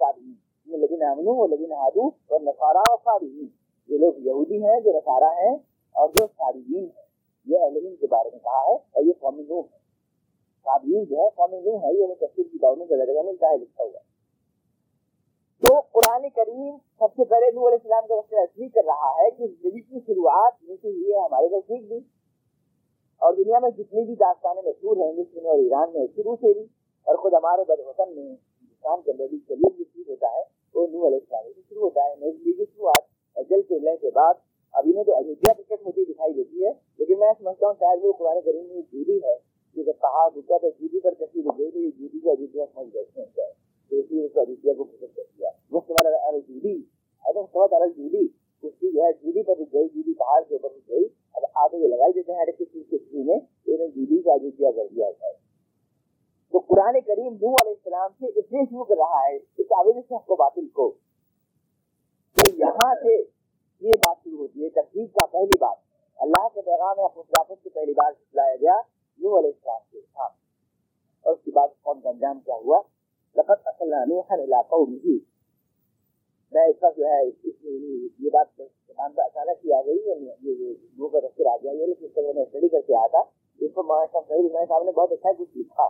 [0.00, 3.46] صابین لگین امن و لگین ہادو اور نصارہ و صابین
[3.88, 5.56] یہ لوگ یہودی ہیں جو نصارہ ہیں
[5.98, 7.06] اور جو صابین ہیں،
[7.46, 9.78] یہ اہل کے بارے میں کہا ہے اور یہ قومی نوح ہے۔
[10.66, 13.50] صابین جو ہے قومی نوح ہے یہ ہمیں تفصیل کی دور میں جگہ جگہ ملتا
[13.50, 13.98] ہے لکھا ہوا
[15.62, 19.30] تو قرآن کریم سب سے پہلے نور علیہ السلام کا وقت ایسی کر رہا ہے
[19.30, 21.98] کہ زندگی کی شروعات نیچے ہوئی ہے ہمارے کو سیکھ دی۔
[23.22, 26.52] اور دنیا میں جتنی بھی داستانیں مشہور ہیں، مصر میں اور ایران میں، شروع سے
[26.52, 26.66] بھی
[27.06, 30.42] اور خود ہمارے بدوطن میں ہندوستان کے اندر بھی چلیے جو شروع ہوتا ہے،
[30.74, 34.10] وہ نور علیہ السلام سے شروع ہوتا ہے، نئی کی شروعات جل کے لے کے
[34.10, 34.34] بعد
[34.74, 38.12] ابھی نے تو ایودھیا پرکٹ ہوتی دکھائی دیتی ہے، لیکن میں سمجھتا ہوں شاید وہ
[38.12, 39.36] قرآن کریم میں جوڑی ہے
[39.76, 42.64] کہ جب پہاڑ رکا تو جوڑی پر کسی کو گئی تو یہ جوڑی کو ایودھیا
[42.74, 43.46] سمجھ بیٹھتے ہیں۔ کیا
[43.90, 46.82] تو اسی وجہ سے ایودھیا کو ختم کر دیا وہ سوال جوڑی
[47.24, 48.26] ارے سوال ارل جوڑی
[48.62, 51.04] اس کی جو ہے جوڑی پر رک گئی جوڑی پہاڑ کے اوپر رک گئی۔
[51.34, 54.32] اب آگے یہ لگائی دیتے ہیں ہر ایک چیز کے شروع میں انہیں جوڑی کو
[54.32, 55.32] ایودھیا کر دیا جائے۔
[56.52, 59.94] تو قرآن کریم نوح علیہ السلام سے اس لیے شروع کر رہا ہے، اس آویز
[60.08, 60.90] سے حق و باطل کو۔
[62.36, 63.37] کہ یہاں سے
[63.82, 65.76] یہ بات شروع ہوتی ہے تقریب کا پہلی بات۔
[66.18, 68.76] اللہ کے پیغام یا خصوصیات سے پہلی بار لایا گیا
[69.20, 70.28] نوح علیہ السلام کے ہاں۔
[71.24, 72.80] اور اس کے بعد قوم کا انجام کیا ہوا؟
[73.36, 75.18] لقد اصل نوحا علاقہ نہیں
[76.52, 81.08] میں اس کا جو ہے یہ بات زبان پر اچانک ہی آ گئی یہ نوح
[81.08, 83.22] کا تذکر آ گیا یہ لیکن میں اسٹڈی کر کے آیا تھا۔
[83.60, 85.88] اس پر مولانا صاحب صاحب نے بہت اچھا کچھ لکھا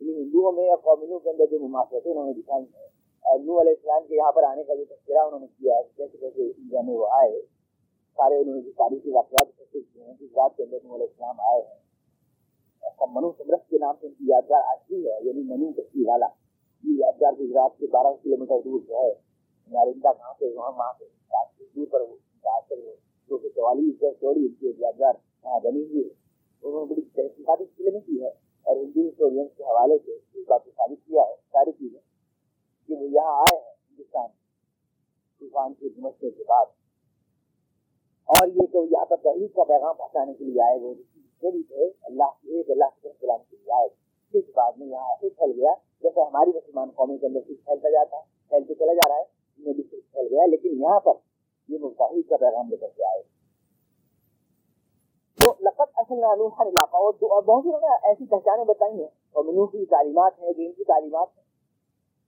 [0.00, 2.95] یعنی ہندوؤں میں یا قومنوں کے اندر جو مماثلتیں انہوں نے دکھائی ہیں۔
[3.26, 6.16] نو علیہ السلام کے یہاں پر آنے کا جو تذکرہ انہوں نے کیا ہے کیسے
[6.18, 7.40] کیسے انڈیا میں وہ آئے،
[8.18, 11.40] سارے انہوں نے جو تاریخی واقعات کیے ہیں، جس رات کے اندر نو علیہ السلام
[11.52, 11.84] آئے ہیں
[13.14, 16.26] منو سمرس کے نام سے ان کی یادگار آج بھی ہے یعنی منو کشتی والا۔
[16.84, 19.12] یہ یادگار گجرات سے بارہ کلو میٹر دور جو ہے
[19.70, 21.04] نارندہ کہاں سے وہاں وہاں سے
[21.76, 22.04] دور پر
[23.30, 26.14] دو سو چوالیس چوڑی ان کی یادگار وہاں بنی ہوئی ہے۔
[26.62, 28.28] انہوں نے بڑی تحقیقات اس قلعے میں کی ہے،
[28.66, 32.00] اور ہندو ہسٹورینس کے حوالے سے اس بات کو ثابت کیا ہے، ساری چیزیں۔
[32.88, 34.28] کہ وہ یہاں آئے ہیں، ہندوستان
[35.40, 36.66] طوفان کے سمجھنے کے بعد۔
[38.28, 40.94] اور یہ تو یہاں پر تحریر کا پیغام پہنچانے کے لیے آئے، وہ
[41.62, 43.08] تھے، اللہ کی ایک اللہ کے
[43.50, 43.88] کے لیے آئے۔
[44.34, 45.72] اس بعد میں یہاں ایسے پھیل گیا
[46.02, 49.22] جیسے ہماری مسلمان قومی کے اندر صرف پھیلتا جاتا ہے، پھیلتے چلا جا رہا ہے،
[49.22, 51.12] ان میں بھی صرف پھیل گیا لیکن یہاں پر
[51.68, 53.22] یہ متحد کا پیغام لے کر کے آئے۔
[55.38, 56.24] تو لقت اصل
[56.58, 57.70] ہر علاقہ اور بہت سی
[58.08, 61.44] ایسی پہچانیں بتائی ہیں، اور منو کی تعلیمات ہیں، دین کی تعلیمات ہیں۔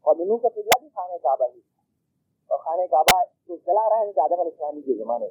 [0.09, 1.61] اور منو کا قبلہ بھی خانہ کعبہ ہی
[2.51, 5.27] اور خانہ کعبہ جو چلا رہا ہے زیادہ اسلامی کے زمانے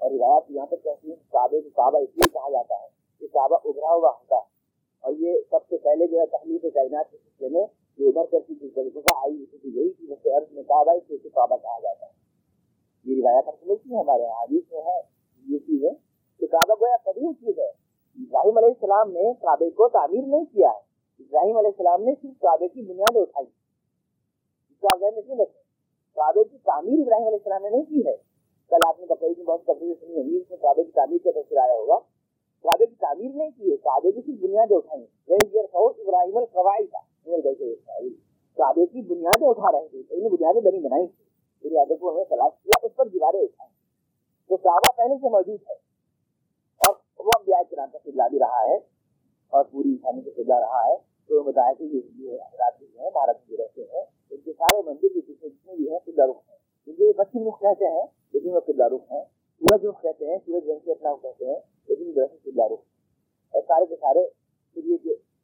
[0.00, 2.88] اور روایت یہاں تک کہتی ہے کعبے کو کعبہ اس لیے کہا جاتا ہے
[3.20, 4.54] کہ کعبہ ابھرا ہوا ہوتا ہے۔
[5.00, 7.66] اور یہ سب سے پہلے جو ہے تخلیق کائنات کے سلسلے میں
[7.98, 10.90] جو ابھر کر کی جس جگہ آئی ہوئی تھی یہی چیز سے عرض میں کعبہ
[10.90, 12.12] اس سے کعبہ کہا جاتا ہے۔
[13.04, 15.00] یہ روایت ہم سمجھتی ہیں ہمارے یہاں حدیث میں ہے
[15.48, 15.90] یہ چیز ہے
[16.40, 17.68] کہ کعبہ گویا قدیم چیز ہے۔
[18.18, 22.40] ابراہیم علیہ السلام نے کعبے کو تعمیر نہیں کیا ہے۔ ابراہیم علیہ السلام نے صرف
[22.40, 23.63] کعبے کی بنیادیں اٹھائی۔
[24.86, 28.16] کعبے کی تعمیر ابراہیم علیہ السلام نے نہیں کی ہے۔
[28.70, 31.58] کل آپ نے بقرعید میں بہت تفریح سنی امیر سے کعبے کی تعمیر کا تفصیل
[31.58, 31.98] آیا ہوگا۔
[32.64, 35.04] کعبے کی تعمیر نہیں کی ہے کعبے کی صرف بنیادیں اٹھائی
[36.02, 37.00] ابراہیم القوائی کا
[38.58, 41.24] کعبے کی بنیادیں اٹھا رہے تھے۔ انہیں بنیادیں بنی بنائی تھی
[41.64, 43.72] میری عادت کو ہمیں تلاش کیا، اس پر دیواریں اٹھائیں۔
[44.50, 45.74] تو کعبہ پہلے سے موجود ہے،
[46.82, 46.94] اور
[47.26, 48.76] وہ بیاج کے نام کا قبلہ بھی رہا ہے،
[49.52, 50.96] اور پوری انسانی کا قبلہ رہا ہے،
[51.30, 55.08] تو بتایا کہ یہ حضرات جو ہیں بھارت میں رہتے ہیں ان کے سارے مندر
[55.14, 58.54] کے پیچھے جتنے بھی ہیں، قبلہ رخ ہیں۔ کیونکہ یہ پچھم رخ کہتے ہیں، لیکن
[58.54, 59.24] وہ قبلہ رخ ہیں۔
[59.60, 62.78] سورج رخ کہتے ہیں، سورج رنگ سے اپنا کہتے ہیں، لیکن ویسے قبلہ رخ
[63.52, 64.20] اور سارے کے سارے
[64.74, 64.96] پھر یہ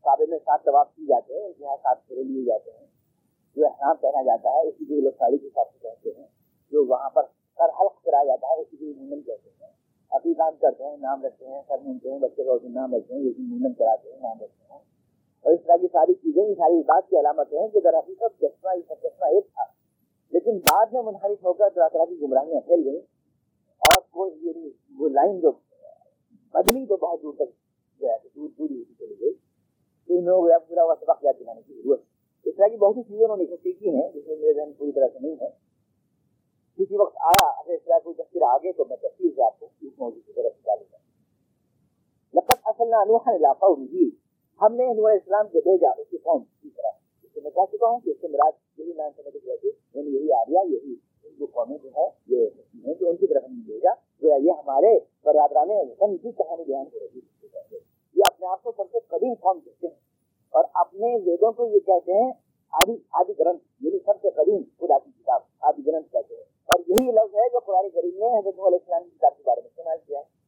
[0.04, 2.86] کعبے میں سات طواف کی جاتے ہیں، ان کے یہاں سات پھیرے لیے جاتے ہیں۔
[3.56, 6.26] جو احرام پہنا جاتا ہے، اسی کو لوگ ساڑی کے حساب سے کہتے ہیں۔
[6.72, 7.22] جو وہاں پر
[7.56, 9.72] سر حلق کرایا جاتا ہے، اسی کو مونن کہتے ہیں۔
[10.10, 13.42] عقیقان کرتے ہیں، نام رکھتے ہیں، سر مونتے ہیں، بچے کا نام رکھتے ہیں لیکن
[13.42, 14.80] مونن کراتے ہیں، نام رکھتے ہیں۔
[15.40, 18.38] اور اس طرح کی ساری چیزیں یہ ساری بات کی علامتیں ہیں کہ در حقیقت
[18.40, 19.62] چشمہ یہ سب چشمہ ایک تھا۔
[20.30, 23.00] لیکن بعد میں منحرف ہو کر طرح طرح کی گمراہیاں پھیل گئیں
[23.78, 25.52] اور وہ یعنی وہ لائن جو
[26.54, 27.50] بدلی تو بہت دور تک
[28.00, 29.34] گیا دور دوری ہوتی چلی گئی۔
[30.06, 32.00] تو ان لوگوں کو پورا وہ سبق یاد دلانے کی ضرورت
[32.44, 34.72] اس طرح کی بہت سی چیزیں انہوں نے اکٹھی کی ہیں، جس میں میرے ذہن
[34.72, 35.70] پوری طرح سے نہیں ہے۔
[36.76, 39.68] کسی وقت آیا، اگر اس طرح کوئی تفصیل آگے تو میں تفصیل سے آپ کو
[39.80, 40.96] اس موضوع کی طرف نکالوں گا۔
[42.34, 42.96] لقت اصل نہ
[43.30, 43.64] علاقہ
[44.60, 46.90] ہم نے نور اسلام کو بھیجا اس کی قوم کی طرح
[47.22, 49.70] اس سے میں کہہ چکا ہوں کہ اس سے مراد یہی نام سمجھ گیا تھی
[49.94, 50.94] یعنی یہی آریا یہی
[51.24, 52.48] ان ہندو قومیں جو ہے یہ
[52.86, 53.90] ہیں جو ان کی طرف ہم نے بھیجا
[54.22, 57.78] جو یہ ہمارے برادران وطن کی کہانی بیان ہو رہی ہے۔
[58.14, 59.94] یہ اپنے آپ کو سب سے قدیم قوم کہتے ہیں۔
[60.50, 62.32] اور اپنے ویدوں کو یہ کہتے ہیں
[62.72, 66.80] آدی آدی گرنتھ یعنی سب سے قدیم خدا کی کتاب، آدی گرنتھ کہتے ہیں۔ اور
[66.86, 69.68] یہی لفظ ہے جو قرآن کریم نے حضرت علیہ السلام کی کتاب کے بارے میں
[69.68, 70.40] استعمال کیا ہے۔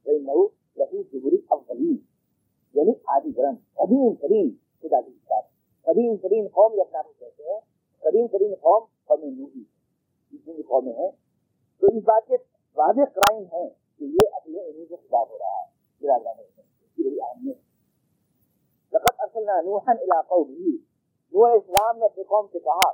[2.82, 4.50] یعنی آدی گرنتھ قدیم ترین
[4.82, 5.42] خدا کی کتاب۔
[5.82, 7.60] قدیم ترین قوم یہ اپنا کہتے ہیں۔
[8.00, 9.62] قدیم ترین قوم قوم نوحی
[10.32, 11.10] جتنی بھی قومیں ہیں،
[11.80, 12.34] تو اس بات کے
[12.76, 13.68] واضح کرائم ہے
[13.98, 15.82] کہ یہ اپنے انہیں کے خلاف ہو رہا ہے۔
[16.98, 17.56] بڑی اہمیت
[18.94, 20.76] لقد ارسلنا نوحا الى قومه۔
[21.32, 22.90] نوح اسلام نے اپنی قوم سے کہا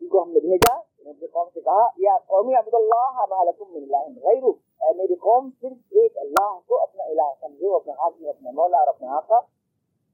[0.00, 3.72] ان کو ہم نے بھیجا۔ اپنی قوم سے کہا، یا قومی عبد اللہ ما لکم
[3.72, 8.28] من الہ غیر اے میری قوم، صرف ایک اللہ کو اپنا الہ سمجھو، اپنا حاکم
[8.28, 9.40] اپنا مولا اور اپنا آقا.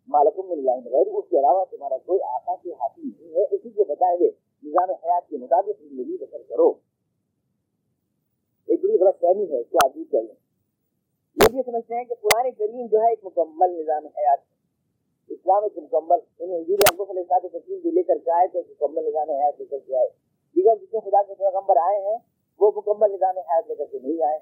[0.08, 3.44] مالکم من الہ غیر اس کے علاوہ تمہارا کوئی آقا کے حاکم نہیں ہے.
[3.50, 4.30] اسی کے بتائے ہوئے
[4.64, 6.68] نظام حیات کے مطابق زندگی بسر کرو.
[8.68, 10.34] ایک بڑی غلط فہمی ہے، اس کو آپ دور کر لیں
[11.36, 15.62] یہ بھی سمجھتے ہیں کہ قرآن کریم جو ہے ایک مکمل نظام حیات ہے۔ اسلام
[15.62, 18.70] ایک مکمل یعنی حضور ابو علیہ صاحب تسلیم جو لے کر کے آئے تو ایک
[18.70, 20.08] مکمل نظام حیات لے کر کے آئے۔
[20.56, 22.18] دیگر جتنے خدا کے پیغمبر آئے ہیں،
[22.60, 24.38] وہ مکمل نظام حیات لے کر کے نہیں آئے۔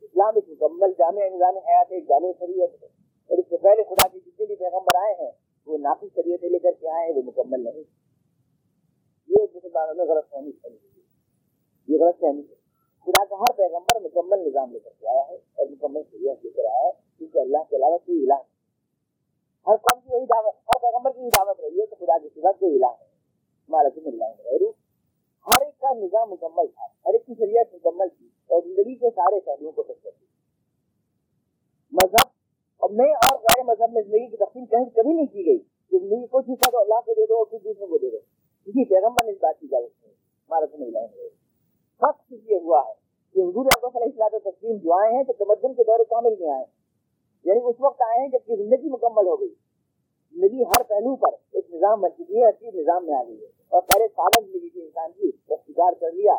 [0.00, 2.86] اسلام ایک مکمل جامع نظام حیات ایک جامع شریعت ہے۔
[3.28, 5.30] اور اس سے پہلے خدا کے جتنے بھی پیغمبر آئے ہیں،
[5.66, 7.84] وہ نافذ شریعت لے کر کے آئے ہیں، وہ مکمل نہیں۔
[9.26, 10.50] یہ مسلمانوں نے غلط فہمی
[11.88, 12.54] یہ غلط فہمی ہے۔
[13.04, 16.50] خدا کا ہر پیغمبر مکمل نظام لے کر کے آیا ہے اور مکمل شریعت لے
[16.50, 18.42] کر آیا ہے، کیونکہ اللہ کے علاوہ کوئی الہ
[19.66, 22.28] ہر قوم کی یہی دعوت، ہر پیغمبر کی یہی دعوت رہی ہے کہ خدا کے
[22.28, 23.04] سوا کوئی الہ ہے
[23.68, 24.81] ہمارا تم اللہ غیر
[25.92, 29.72] ہر نظام مکمل تھا، ہر ایک کی شریعت مکمل تھی اور زندگی کے سارے پہلوؤں
[29.72, 30.24] کو ٹچ کرتی
[31.92, 32.28] مذہب،
[32.82, 35.98] اور میں اور غیر مذہب میں زندگی کی تقسیم کہیں کبھی نہیں کی گئی کہ
[35.98, 38.18] زندگی کو حصہ تو اللہ کو دے دو اور پھر دوسروں کو دے دو۔
[38.66, 41.28] کسی پیغمبر نے اس بات کی اجازت نہیں، ہمارا تم اللہ غیر
[42.02, 42.92] فرق یہ ہوا ہے
[43.34, 46.50] کہ حضور اعظم علیہ السلام تسلیم جو آئے ہیں تو تمدن کے دور کامل میں
[46.54, 46.64] آئے۔
[47.44, 49.54] یعنی اس وقت آئے ہیں جبکہ زندگی مکمل ہو گئی۔
[50.34, 53.40] زندگی ہر پہلو پر ایک نظام بن چکی ہے ہر چیز نظام میں آ گئی
[53.42, 56.34] ہے۔ اور پہلے سادہ زندگی تھی انسان کی اختیار کر لیا،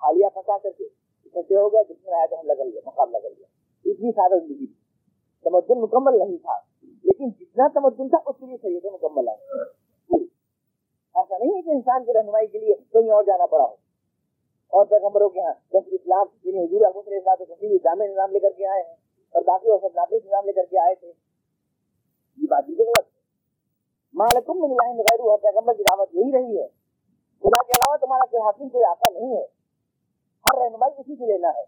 [0.00, 3.18] حالیہ پھنسا کر کے، اکٹھے ہو گئے، جس میں آیا تو ہم لگل گیا مقابلہ
[3.18, 3.46] کر لیا
[3.84, 4.74] اتنی سادہ زندگی تھی۔
[5.46, 6.56] تمدن مکمل نہیں تھا،
[7.04, 9.40] لیکن جتنا تمدن تھا، اس لیے صحیح مکمل آئے
[11.14, 13.74] ایسا نہیں ہے کہ انسان کی رہنمائی کے لیے کہیں اور جانا پڑا ہو۔
[14.72, 18.52] اور پیغمبروں کے یہاں دس اسلام یعنی حضور احمد علیہ السلام جامع نظام لے کر
[18.56, 18.94] کے آئے ہیں،
[19.34, 23.06] اور باقی اور سب نافذ نظام لے کر کے آئے تھے، یہ بات بھی غلط
[24.14, 26.66] مالکم من الہ غیر ہوا، پیغمبر کی دعوت یہی رہی ہے۔
[27.40, 29.44] خدا کے علاوہ تمہارا کوئی حاکم، کوئی آقا نہیں ہے۔
[30.46, 31.62] ہر رہنمائی اسی سے لینا ہے۔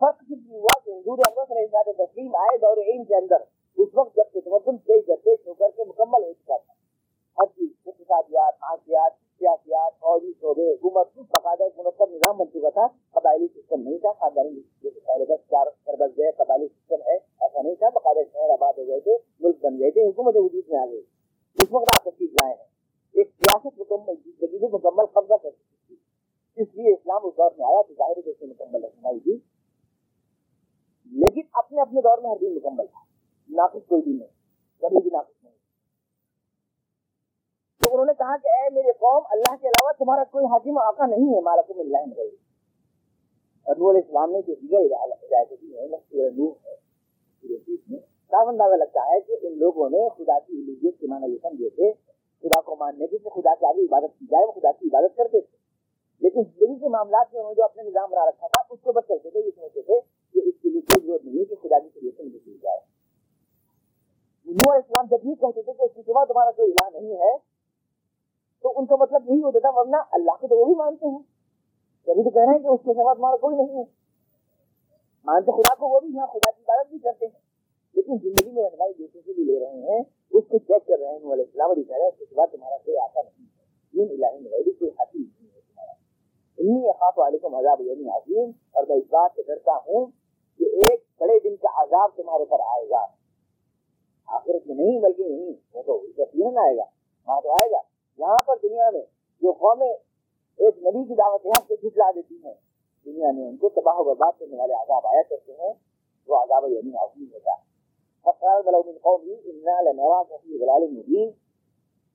[0.00, 3.36] فرق صرف یہ ہوا کہ حضور احمد علیہ السلام تسلیم آئے دور علم کے اندر۔
[3.76, 6.72] اس وقت جبکہ تمدن پیش درپیش ہو کر کے مکمل ہو چکا تھا۔
[7.38, 12.86] ہر چیز، اقتصادیات، معاشیات، سیاسیات، فوجی شعبے، حکومت باقاعدہ ایک منظم نظام بن چکا تھا۔
[13.10, 15.66] قبائلی سسٹم نہیں تھا خاندانی جیسے پہلے بس چار
[15.98, 19.64] بس گئے قبائلی سسٹم ہے، ایسا نہیں تھا۔ باقاعدہ شہر آباد ہو گئے تھے، ملک
[19.64, 21.02] بن گئے تھے حکومت وجود میں آ گئی
[21.58, 22.64] اس وقت آپ تشریف لائے ہیں
[23.14, 27.66] ایک سیاست مکمل زندگی مکمل قبضہ کر سکتی تھی اس لیے اسلام اس دور میں
[27.66, 29.36] آیا تو ظاہر ہے مکمل رہنمائی تھی
[31.12, 33.04] لیکن اپنے اپنے دور میں ہر دن مکمل تھا
[33.50, 34.32] ناقص کوئی بھی نہیں
[34.82, 35.54] کبھی بھی ناقص نہیں
[37.82, 41.06] تو انہوں نے کہا کہ اے میرے قوم اللہ کے علاوہ تمہارا کوئی حاکم آقا
[41.06, 42.34] نہیں ہے مالکم اللہ غیر
[43.66, 49.20] اور نور اسلام نے جو دیگر ہدایت دی ہے نور ہے صاف اندازہ لگتا ہے
[49.20, 51.92] کہ ان لوگوں نے خدا کی الوحیت کے معنی یہ سمجھے تھے،
[52.42, 55.16] خدا کو ماننے کی کہ خدا کے آگے عبادت کی جائے، وہ خدا کی عبادت
[55.16, 55.56] کرتے تھے۔
[56.20, 58.92] لیکن زندگی کے معاملات میں انہوں نے جو اپنے نظام بنا رکھا تھا، اس کو
[58.92, 60.00] بس کرتے تھے، یہ سمجھتے تھے
[60.32, 62.78] کہ اس کے لیے کوئی ضرورت نہیں ہے کہ خدا کی کریشن بھی کی جائے۔
[64.46, 67.36] نور اسلام جب یہ کہتے تھے کہ اس کے سوا تمہارا کوئی الہ نہیں ہے،
[68.62, 71.18] تو ان کا مطلب یہی ہوتا تھا، ورنہ اللہ کو تو وہ بھی مانتے ہیں۔
[72.06, 73.82] کبھی تو کہہ رہے ہیں کہ اس کے سوا تمہارا کوئی نہیں ہے۔
[75.24, 77.45] مانتے خدا کو وہ بھی ہیں، خدا کی عبادت بھی کرتے ہیں۔
[77.96, 80.00] لیکن زندگی میں رہنمائی دوسرے سے بھی لے رہے ہیں
[80.32, 82.46] اس کو چیک کر رہے ہیں علیہ السلام علیہ کہہ رہے ہیں اس کے سوا
[82.46, 85.92] تمہارا کوئی آتا نہیں ہے دین الہی میں کوئی حاصل نہیں ہے تمہارا
[86.58, 90.06] انی اخاف علیکم عذاب یعنی عظیم اور میں اس بات سے ڈرتا ہوں
[90.60, 93.04] کہ ایک بڑے دن کا عذاب تمہارے پر آئے گا
[94.28, 96.84] آخرت میں نہیں بلکہ نہیں وہ تو یقیناً آئے گا
[97.28, 97.80] وہاں تو آئے گا
[98.18, 99.02] یہاں پر دنیا میں
[99.42, 102.54] جو قومیں ایک نبی کی دعوت یہاں سے جھٹلا دیتی ہیں
[103.06, 105.72] دنیا میں ان کو تباہ و برباد کرنے والے عذاب آیا کرتے ہیں
[106.28, 107.64] وہ عذاب یعنی عظیم ہوتا ہے
[108.26, 108.98] فقال بلو من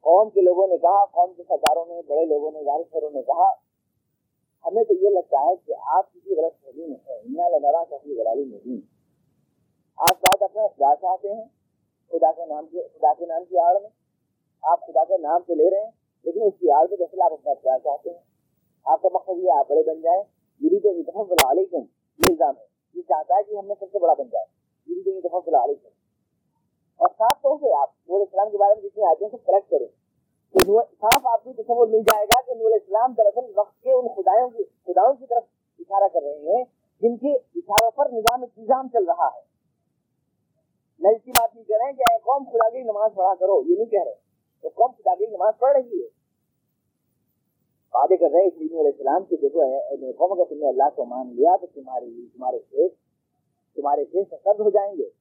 [0.02, 3.52] قوم کے لوگوں نے کہا، قوم کے سرداروں نے، بڑے لوگوں نے دانشوروں نے کہا،
[4.66, 8.20] ہمیں تو یہ لگتا ہے کہ آپ کسی غلط فہمی میں ہیں۔ انا لنرا کفی
[8.20, 8.82] غلالی مبین
[9.98, 11.46] آپ بات اپنا خدا چاہتے ہیں،
[12.12, 13.90] خدا کے نام کے، خدا کے نام کی آڑ میں۔
[14.62, 15.92] آپ خدا کے نام تو لے رہے ہیں،
[16.24, 18.18] لیکن اس کی آڑ میں دراصل آپ اپنا اختیار چاہتے ہیں۔
[18.86, 20.24] آپ کا مقصد یہ آپ بڑے بن جائیں۔
[20.60, 21.78] یوری تو اتفاق علیکم،
[22.18, 24.46] یہ الزام ہے۔ یہ چاہتا ہے کہ ہم نے سب سے بڑا بن جائے۔
[24.86, 26.01] یوری تو اتفاق علیکم۔
[27.02, 29.72] اور صاف طور سے آپ نور اسلام کے بارے میں جتنے آتے ہیں، سب کریکٹ
[29.72, 29.88] کریں۔
[30.54, 34.08] تو صاف آپ کو تصور مل جائے گا کہ نور اسلام دراصل وقت کے ان
[34.08, 35.44] خداؤں کی خداؤں کی طرف
[35.80, 36.64] اشارہ کر رہے ہیں،
[37.02, 39.42] جن کے اشاروں پر نظام انتظام چل رہا ہے۔
[41.00, 43.34] نہ اس کی بات نہیں کر رہے ہیں کہ اے قوم خدا کی نماز پڑھا
[43.40, 44.14] کرو، یہ نہیں کہہ رہے
[44.62, 46.08] تو قوم خدا کی نماز پڑھ رہی ہے۔
[47.94, 50.90] وعدے کر رہے ہیں اس علیہ السلام کہ دیکھو ہے قوم اگر تم نے اللہ
[50.96, 52.94] کو مان لیا تو تمہارے تمہارے کھیت
[53.76, 55.21] تمہارے کھیت سرد ہو جائیں گے۔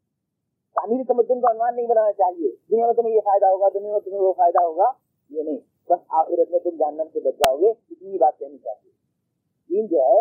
[0.73, 3.99] تعمیری تمدن کا عنوان نہیں بنانا چاہیے۔ دنیا میں تمہیں یہ فائدہ ہوگا، دنیا میں
[3.99, 4.91] تمہیں وہ فائدہ ہوگا۔
[5.29, 5.57] یہ نہیں۔
[5.89, 8.91] بس آخرت میں تم جہنم سے بچ جاؤ گے۔ اتنی بات کہنی چاہیے۔
[9.69, 10.19] دین جو ہے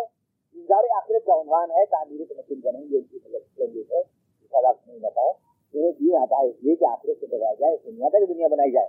[0.55, 4.99] انتظار آخرت کا عنوان ہے، تعمیری تمدن کا نہیں یہ لینگویج ہے اس آپ نہیں
[4.99, 8.29] بتاؤ ہے دین آتا ہے اس لیے کہ آخرت سے بچایا جائے، اس دنیا تک
[8.29, 8.87] دنیا بنائی جائے۔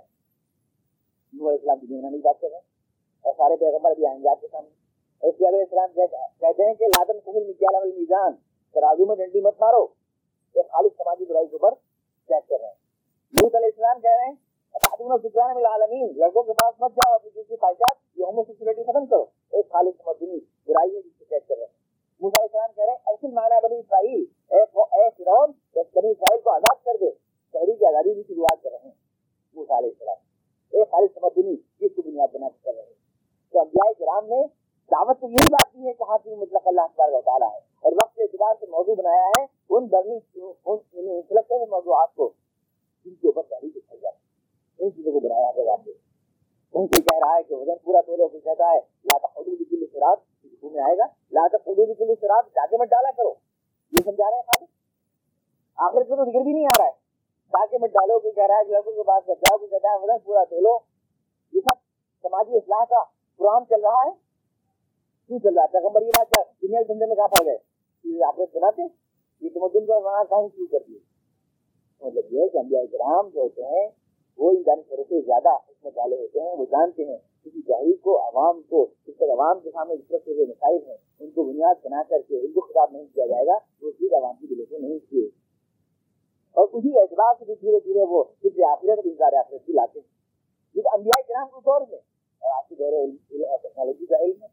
[1.32, 2.72] نور اسلام کی دنیا نہیں بات کر رہے ہیں۔
[3.22, 4.70] اور سارے پیغمبر بھی آئیں گے آپ کے سامنے۔
[5.18, 6.06] اور اس کے علیہ السلام
[6.40, 8.32] کہتے ہیں کہ لادن قبل مکیال عمل میزان۔
[8.74, 10.01] ترازو میں ڈنڈی مت مارو۔
[10.54, 11.74] یہ خالص سماجی برائی کے اوپر
[12.28, 12.74] چیک کر رہے ہیں۔
[13.32, 14.34] یوت علیہ السلام کہہ رہے ہیں
[15.22, 19.24] سکران العالمین، لڑکوں کے پاس مت جاؤ، اپنی جنسی خواہشات یہ ہومو سیکورٹی ختم کرو۔
[19.50, 21.72] ایک خالص تمدنی برائی ہے جس کو چیک کر رہے ہیں۔
[22.20, 24.64] موسیٰ علیہ السلام کہہ رہے ہیں اصل معنی بنی اسرائیل، اے
[25.16, 25.50] فرعون
[25.94, 27.10] بنی اسرائیل کو آزاد کر دے۔
[27.52, 28.94] شہری کی آزادی کی شروعات کر رہے ہیں۔
[29.54, 30.20] موسیٰ علیہ السلام،
[30.72, 32.98] ایک خالص تمدنی جس کو بنیاد بنا کر رہے ہیں۔
[33.52, 37.14] تو انبیاء کرام نے دعوت تو یہی بات کی ہے کہ حاکم مطلق اللہ تبارک
[37.14, 41.70] و تعالیٰ ہے۔ اور وقت کے اعتبار سے موضوع بنایا ہے ان برنی انٹلیکچوئل یعنی
[41.70, 42.32] موضوعات کو
[43.04, 47.18] جن کے اوپر تحریک اٹھائی جاتی ان چیزوں کو بنایا گیا آپ کہیں کوئی کہہ
[47.26, 50.18] رہا ہے کہ وزن پورا تو کوئی کہتا ہے، لا تقدو کل سراب
[50.62, 53.34] میں آئے گا۔ لا تقدو کل سراب ڈاکے مت ڈالا کرو۔
[53.92, 54.66] یہ سمجھا رہے ہیں خالی
[55.76, 56.90] آخر کو تو ذکر بھی نہیں آ رہا ہے۔
[57.52, 60.18] ڈاکے مت ڈالو، کوئی کہہ رہا ہے لڑکوں کے پاس جاؤ کوئی کہتا ہے وزن
[60.18, 60.78] پورا تو
[61.52, 61.78] یہ سب
[62.22, 63.02] سماجی اصلاح کا
[63.38, 64.21] قرآن چل رہا ہے۔
[65.30, 68.82] کیوں چل رہا پیغمبر یہ بات دنیا کے دھندے میں کہاں پڑ گئے آخرت بناتے
[69.42, 70.98] یہ تمدن کا بنا کہیں شروع کر دیے
[72.02, 73.86] مطلب یہ ہے کہ انبیاء کرام جو ہوتے ہیں
[74.38, 78.16] وہ انسانی شروع سے زیادہ حکمت والے ہوتے ہیں وہ جانتے ہیں کسی تحریک کو
[78.20, 81.84] عوام کو جس تک عوام کے سامنے جس طرح سے مسائل ہیں ان کو بنیاد
[81.84, 84.66] بنا کر کے ان کو خطاب نہیں کیا جائے گا وہ چیز عوام کی دلوں
[84.66, 85.26] سے نہیں کیے
[86.56, 90.08] اور اسی اعتبار سے بھی دھیرے دھیرے وہ فکر آخرت انکار آخرت بھی لاتے ہیں
[90.76, 94.16] یہ تو انبیاء کرام کے دور میں اور آپ کے دور علم اور ٹیکنالوجی کا
[94.18, 94.51] علم ہے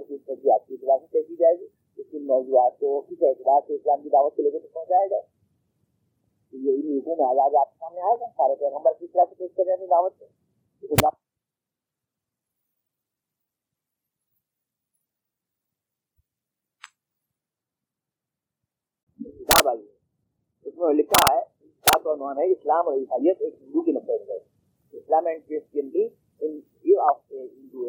[0.00, 1.66] کی سبزی آپ کی اعتبار سے طے کی جائے گی،
[1.98, 5.22] اس کی موضوعات کو کس اعتبار سے اسلام کی دعوت کے لوگوں تک پہنچایا جائے
[6.52, 9.50] یہ حکم ہے آج آپ کے سامنے آئے گا۔ سارے پیغمبر کس طرح سے پیش
[9.56, 10.26] کر رہے ہیں دعوت کو؟
[11.02, 11.10] ہاں
[19.20, 19.92] کتاب آئی ہے
[20.66, 24.22] اس میں لکھا ہے کتاب کا عنوان ہے، اسلام اور عیسائیت ایک ہندو کی نقطۂ
[24.22, 24.38] نظر
[24.94, 26.04] Islam and Christianity
[26.42, 27.80] in view of Hindu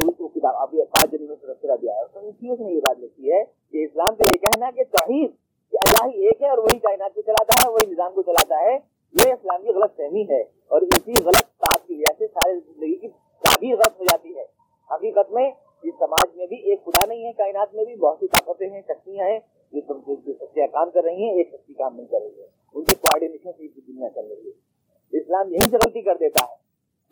[0.00, 3.42] کتاب ابھی پانچ دن میں تبصرہ دیا ہے تو اس نے یہ بات لکھی ہے
[3.44, 5.30] کہ اسلام کا یہ کہنا کہ توحید
[5.72, 8.60] کہ اللہ ہی ایک ہے اور وہی کائنات کو چلاتا ہے وہی نظام کو چلاتا
[8.60, 8.74] ہے،
[9.14, 12.94] یہ اسلام کی غلط فہمی ہے اور اسی غلط بات کی وجہ سے سارے زندگی
[12.96, 13.08] کی
[13.44, 14.44] تعبیر غلط ہو جاتی ہے۔
[14.90, 15.50] حقیقت میں
[15.82, 18.80] اس سماج میں بھی ایک خدا نہیں ہے، کائنات میں بھی بہت سی طاقتیں ہیں،
[18.80, 19.38] شکتیاں ہیں
[19.72, 22.94] جو سچیاں کام کر رہی ہیں، ایک شکتی کام نہیں کر رہی ہے ان کی
[22.94, 26.56] کوآڈینیشن سے دنیا چل رہی ہے۔ اسلام یہی سے غلطی کر دیتا ہے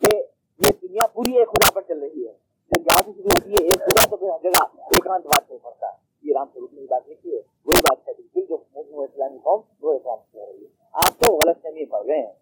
[0.01, 2.33] کہ یہ دنیا پوری ایک خدا پر چل رہی ہے۔
[2.73, 5.91] ہوتی ہے جی ایک تو جگہ ایکانت بات نہیں پڑتا ہے۔
[6.23, 8.57] یہ رام سوروپ نے بات لکھی ہے۔ وہی بات ہے بالکل جو
[9.01, 12.33] اسلامی قوم وہ اسلام رہی ہے۔ آپ تو غلط فہمی پڑ گئے ہیں۔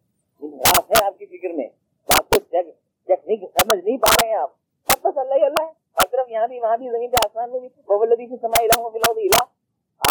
[0.42, 1.68] انحراف ہے آپ کی فکر میں۔
[2.08, 2.66] بات کو چیک
[3.08, 4.52] چیک نہیں سمجھ نہیں پا رہے ہیں آپ۔
[5.04, 7.60] بس اللہ ہی اللہ ہے۔ ہر طرف یہاں بھی وہاں بھی زمین پہ آسمان میں
[7.60, 9.44] بھی۔ بولدی سما الہ الہ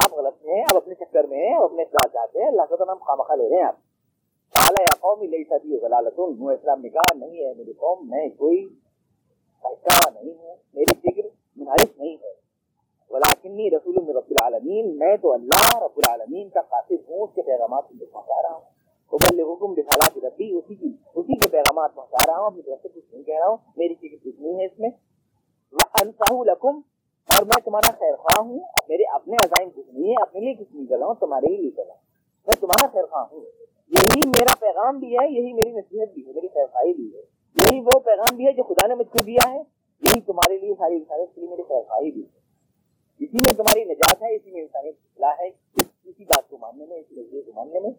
[0.04, 2.96] آپ غلط ہیں، آپ اپنے چکر میں ہیں، اپنے چاہتے ہیں۔ اللہ کا نام
[3.34, 3.76] لے رہے ہیں آپ۔
[4.54, 5.44] اعلیٰ لئی
[6.54, 8.68] اسلام نے کہا نہیں ہے میری قوم، میں کوئی
[9.64, 12.32] نہیں ہوں میری فکر منحرف نہیں ہے۔
[13.10, 17.42] ولاکنی رسول میں رب العالمین، میں تو اللہ رب العالمین کا قاصد ہوں، اس کے
[17.42, 18.64] پیغامات کو پہنچا رہا ہوں۔
[19.12, 22.88] ابل حکم رسالات ربی، اسی کی، اسی کے پیغامات پہنچا رہا ہوں۔ اپنی طرف سے
[22.88, 24.90] کچھ نہیں کہہ رہا ہوں، میری فکر کچھ نہیں ہے اس میں۔
[25.72, 26.80] انصاح لکم،
[27.22, 30.76] اور میں تمہارا خیر خواہ ہوں میرے اپنے عزائم کچھ نہیں ہے اپنے لیے کچھ
[30.76, 32.02] نہیں کر رہا ہوں، تمہارے ہی لیے کر رہا ہوں۔
[32.46, 33.40] میں تمہارا خیر خواہ ہوں۔
[33.88, 37.22] یہی میرا پیغام بھی ہے، یہی میری نصیحت بھی ہے، میری خیر خواہی بھی ہے۔
[37.54, 39.58] یہی وہ پیغام بھی ہے جو خدا نے مجھ کو دیا ہے،
[40.00, 42.22] یہی تمہارے لیے ساری رسالت کے لیے میری خیر خواہی بھی
[43.20, 45.48] اسی میں تمہاری نجات ہے، اسی میں انسانی اصلاح ہے،
[46.04, 47.90] اسی بات کو ماننے میں، اسی نظریے کو ماننے میں۔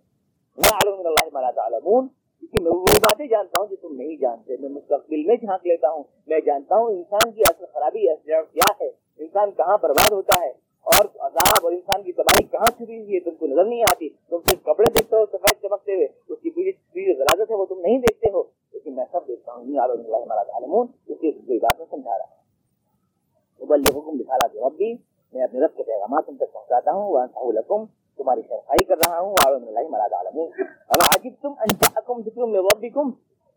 [0.58, 4.58] میں عالم اللہ مالا تعلمون۔ کیونکہ میں وہ باتیں جانتا ہوں جو تم نہیں جانتے۔
[4.60, 8.72] میں مستقبل میں جھانک لیتا ہوں۔ میں جانتا ہوں انسان کی اصل خرابی، اصل کیا
[8.82, 8.88] ہے۔
[9.18, 10.50] انسان کہاں برباد ہوتا ہے؟
[10.82, 14.10] اور عذاب اور انسان کی تباہی کہاں چھپی ہوئی ہے؟ تم کو نظر نہیں آتی۔
[14.10, 17.80] تم صرف کپڑے دیکھتے ہو، سفید چمکتے ہوئے، اس کی پوری غلازت ہے، وہ تم
[17.80, 18.44] نہیں دیکھتے ہو۔
[18.84, 22.26] لیکن میں سب دیکھتا ہوں عالم اللہ مالا تعلمون اس کی بات میں سمجھا رہا
[22.26, 24.94] ہوں ابل حکم دکھا رہا رب بھی
[25.34, 27.86] میں اپنے رب کے پیغامات ان تک پہنچاتا ہوں وہ لکم،
[28.20, 32.62] تمہاری خیرخائی کر رہا ہوں عالم اللہ مراد عالم اب عجب تم انجاکم ذکر میں
[32.62, 33.12] ربکم؟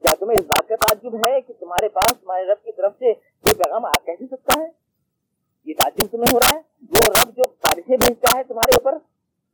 [0.05, 3.09] کیا تمہیں اس بات کا تعجب ہے کہ تمہارے پاس، تمہارے رب کی طرف سے
[3.09, 4.67] یہ پیغام آ کیسے سکتا ہے؟
[5.67, 6.61] یہ تعجب تمہیں ہو رہا ہے؟
[6.93, 8.99] وہ رب جو بارشیں بھیجتا ہے تمہارے اوپر،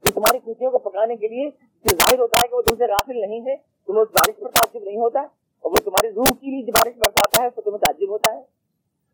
[0.05, 1.51] جو تمہاری خوشیوں کو پکانے کے لیے
[1.85, 3.57] ظاہر ہوتا ہے کہ وہ تم سے غافل نہیں ہے،
[3.89, 6.97] تمہیں اس بارش پر تعجب نہیں ہوتا؟ ہے اور وہ تمہاری روح کی لیے بارش
[6.97, 8.41] برساتا ہے، تو تمہیں تعجب ہوتا ہے۔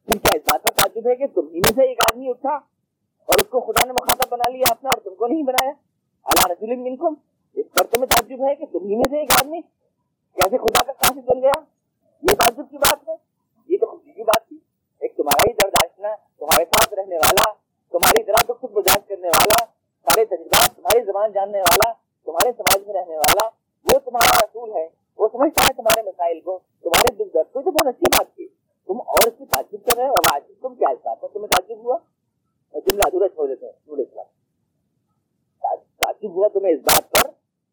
[0.07, 2.55] تم کیا اس بات پر تعجب ہے کہ تم ہی میں سے ایک آدمی اٹھا
[3.27, 5.73] اور اس کو خدا نے مخاطب بنا لیا اپنا اور تم کو نہیں بنایا؟
[6.25, 7.15] اللہ رسول منکم۔
[7.55, 9.61] اس پر تمہیں تعجب ہے کہ تم ہی میں سے ایک آدمی
[10.35, 11.61] کیسے خدا کا قاصد بن گیا؟
[12.23, 13.15] یہ تعجب کی بات ہے؟
[13.69, 14.57] یہ تو خوشی کی بات تھی۔
[15.01, 16.09] ایک تمہارا ہی درد آشنا،
[16.39, 17.53] تمہارے ساتھ رہنے والا،
[17.91, 19.65] تمہاری طرح دکھ سکھ برداشت کرنے والا
[20.05, 21.93] سارے تجربات، تمہاری زبان جاننے والا،
[22.25, 23.49] تمہارے سماج میں رہنے والا،
[23.93, 24.89] وہ تمہارا رسول ہے۔
[25.19, 28.47] وہ سمجھتا ہے تمہارے مسائل کو، تمہارے دکھ درد کو تو بہت اچھی بات تھی
[28.89, 31.29] تم اور اس کی تعجب کر رہے ہو اور آج تم کیا اس بات ہے
[31.29, 31.97] تمہیں تعجب ہوا؟
[32.75, 34.27] اور جملہ ادھورا چھوڑ دیتے ہیں نور اسلام
[35.99, 37.31] تعجب ہوا تمہیں اس بات پر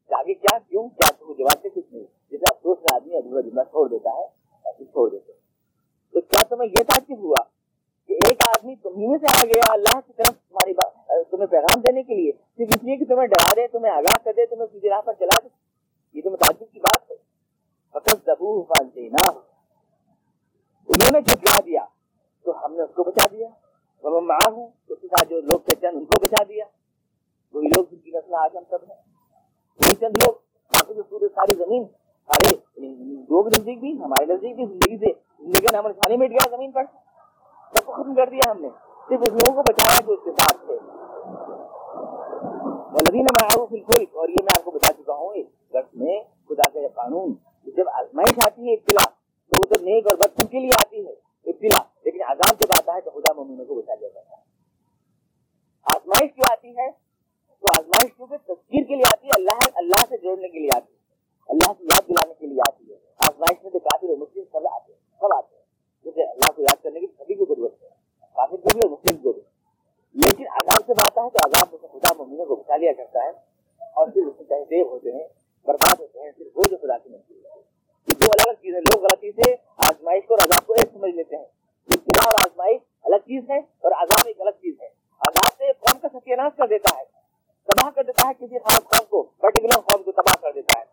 [0.09, 3.63] آگے کیا، کیوں، کیا تم جواب سے کچھ نہیں جیسے افسوس میں آدمی ادھورا جملہ
[3.71, 4.23] چھوڑ دیتا ہے
[4.65, 5.31] ایسے چھوڑ دیتے
[6.13, 7.43] تو کیا تمہیں یہ تعجب ہوا
[8.09, 11.81] کہ ایک آدمی تمہیں میں سے آ گیا اللہ کی طرف تمہاری بات تمہیں پیغام
[11.81, 14.67] دینے کے لیے صرف اس لیے کہ تمہیں ڈرا دے، تمہیں آگاہ کر دے، تمہیں
[14.71, 15.47] سیدھی راہ پر چلا دے؟
[16.15, 17.15] یہ تمہیں تعجب کی بات ہے۔
[17.95, 18.63] فقط دبو
[18.95, 19.29] دینا
[20.87, 21.85] انہوں نے جھٹلا دیا،
[22.43, 23.47] تو ہم نے اس کو بچا دیا۔
[24.03, 26.65] وہ ماں ہوں اس کے ساتھ جو لوگ کہتے ہیں ان کو بچا دیا۔
[27.53, 29.01] وہی لوگ جن کی نسل آج ہم سب ہیں۔
[29.69, 31.83] وہی چند لوگ باقی جو پورے ساری زمین،
[32.27, 36.29] سارے یعنی لوگ نزدیک بھی، ہمارے نزدیک بھی، زندگی سے، زندگی کا نام خانی مٹ
[36.29, 36.83] گیا زمین پر۔
[37.75, 38.69] سب کو ختم کر دیا ہم نے۔
[39.09, 40.73] صرف اس لوگوں کو بچایا جو اس کے ساتھ تھے۔
[42.73, 46.69] ولدین معروف الفلک اور یہ میں آپ کو بتا چکا ہوں، اس درس میں خدا
[46.69, 47.33] کا یہ قانون
[47.77, 47.85] جب
[48.75, 51.13] اطلاع آتی ہے ابتلا تو وہ تو نیک اور بد کے لیے آتی ہے
[51.45, 54.43] ابتلا لیکن عذاب جب آتا ہے تو خدا مومنوں کو بچا لیا جاتا ہے
[55.87, 56.89] آزمائش کیوں آتی ہے
[57.63, 60.91] تو آزمائش کیونکہ تصویر کے لیے آتی ہے اللہ اللہ سے جوڑنے کے لیے آتی
[60.91, 61.03] ہے
[61.49, 64.91] اللہ سے یاد دلانے کے لیے آتی ہے آزمائش میں تو کافی مسلم سب آتے
[64.91, 65.63] ہیں سب آتے ہیں
[66.05, 67.89] کیونکہ اللہ کو یاد کرنے کی سبھی کو ضرورت ہے
[68.37, 69.41] کافی کو بھی اور مسلم کو بھی
[70.15, 73.31] لیکن عذاب جب آتا ہے تو عذاب میں خدا مومنوں کو بچا لیا کرتا ہے
[73.95, 75.27] اور پھر اس میں تہذیب ہوتے ہیں
[75.67, 77.63] برباد ہوتے ہیں صرف وہ جو خدا کی منظور ہے
[78.07, 79.53] یہ دو الگ الگ چیز ہے لوگ غلطی سے
[79.85, 81.45] آزمائش کو اور عذاب کو ایک سمجھ لیتے ہیں
[81.89, 84.89] ابتدا اور آزمائش الگ چیز ہے اور عذاب ایک الگ چیز ہے
[85.21, 87.03] عذاب سے قوم کا ستیہ ناش کر دیتا ہے
[87.67, 90.83] تباہ کر دیتا ہے کسی خاص قوم کو پرٹیکولر قوم کو تباہ کر دیتا ہے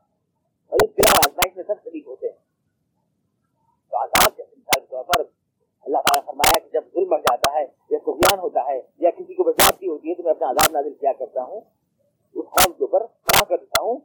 [0.72, 2.38] اور ابتدا اور آزمائش میں سب شریک ہوتے ہیں
[3.92, 5.24] تو عذاب کے مثال کے طور پر
[5.86, 9.34] اللہ تعالیٰ فرمایا کہ جب ظلم بڑھ جاتا ہے یا کفیان ہوتا ہے یا کسی
[9.34, 11.60] کو برساتی ہوتی ہے تو میں اپنا عذاب نازل کیا کرتا ہوں
[12.36, 13.98] اس قوم کے اوپر فراہ کر دیتا ہوں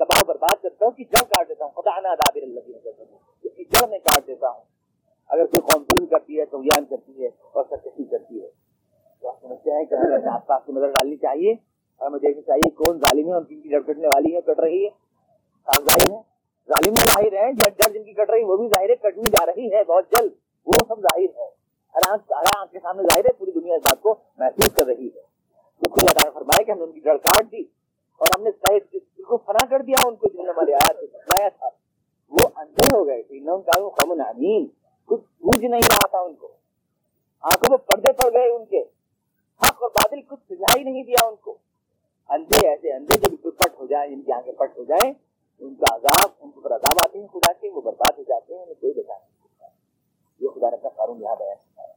[0.00, 2.70] تباہ برباد کرتا ہوں کہ جڑ کاٹ دیتا ہوں خدا نا دابر اللہ
[3.44, 4.64] اس کی جڑ میں کاٹ دیتا ہوں
[5.30, 8.48] اگر کوئی قوم ظلم کرتی ہے تو ویان کرتی ہے اور سرکشی کرتی ہے
[9.22, 12.42] تو آپ سمجھتے ہیں کہ ہمیں آس پاس کی نظر ڈالنی چاہیے اور ہمیں دیکھنا
[12.44, 14.90] چاہیے کون ظالم ہے اور جن کی جڑ کٹنے والی ہے کٹ رہی ہے
[15.68, 16.20] صاف ظاہر ہے
[16.68, 18.96] ظالم میں ظاہر ہے جڑ جڑ جن کی کٹ رہی ہے وہ بھی ظاہر ہے
[19.02, 20.32] کٹنی جا رہی ہے بہت جلد
[20.66, 21.50] وہ سب ظاہر ہے
[21.94, 24.86] ہر آنکھ ہر آنکھ کے سامنے ظاہر ہے پوری دنیا اس بات کو محسوس کر
[24.86, 25.30] رہی ہے
[25.82, 27.62] تو خدا تعالیٰ فرمایا کہ ہم نے ان کی جڑ کاٹ دی
[28.20, 28.50] اور ہم نے
[29.24, 31.68] کو فنا کر دیا ان کو جنہوں نے ہمارے آیا سنایا تھا
[32.90, 34.66] وہ ہو گئے تھے۔ ان کا قوم امین
[35.04, 36.48] کچھ بوجھ نہیں رہا تھا ان کو۔
[37.40, 38.80] آنکھوں میں پردے پڑ گئے ان کے۔
[39.62, 41.58] حق اور بادل کچھ سجائی نہیں دیا ان کو۔
[42.28, 45.12] اندھے ایسے اندھے جو بالکل پٹ ہو جائیں، جن کی آنکھیں پٹ ہو جائیں،
[45.58, 48.54] ان کا عذاب، ان کے اوپر عذاب آتے ہیں خدا کے، وہ برباد ہو جاتے
[48.54, 49.66] ہیں، انہیں کوئی بچا نہیں سکتا۔
[50.40, 51.92] یہ خدا نے اپنا قانون یہاں بیان کیا ہے۔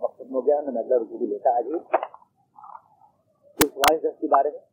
[0.00, 1.78] مقصد ہو گیا میں نظر رکو بھی لیتا آج ہی۔
[3.54, 4.71] کچھ سوال دس کے بارے میں؟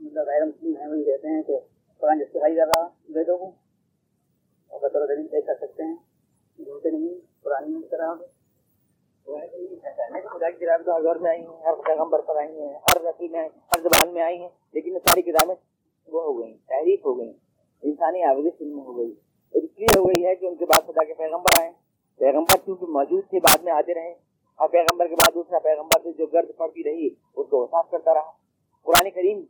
[0.00, 1.56] مطلب غیر مسلم ہیں وہی کہتے ہیں کہ
[2.02, 2.84] قرآن جسٹیفائی کر رہا
[3.36, 5.96] کو اور بطور دلیل طے کر سکتے ہیں
[6.58, 7.80] جھوٹے نہیں، قرآن میں
[10.22, 13.28] خدا کی کتابیں ہر دور میں آئی ہیں، ہر پیغمبر پر آئی ہیں، ہر نسل
[13.28, 15.54] میں، ہر زبان میں آئی ہیں، لیکن یہ ساری کتابیں
[16.08, 17.32] وہ ہو گئی تحریف ہو گئی
[17.82, 19.12] انسانی آوازیں فلم ہو گئی۔
[19.54, 21.70] اس لیے ہو گئی ہے کہ ان کے بعد خدا کے پیغمبر آئے
[22.20, 24.12] پیغمبر چونکہ موجود تھے، بعد میں آتے رہے
[24.60, 28.14] اور پیغمبر کے بعد دوسرا پیغمبر سے جو گرد پڑتی رہی، اس کو صاف کرتا
[28.14, 28.30] رہا۔
[28.86, 29.40] قرآن کریم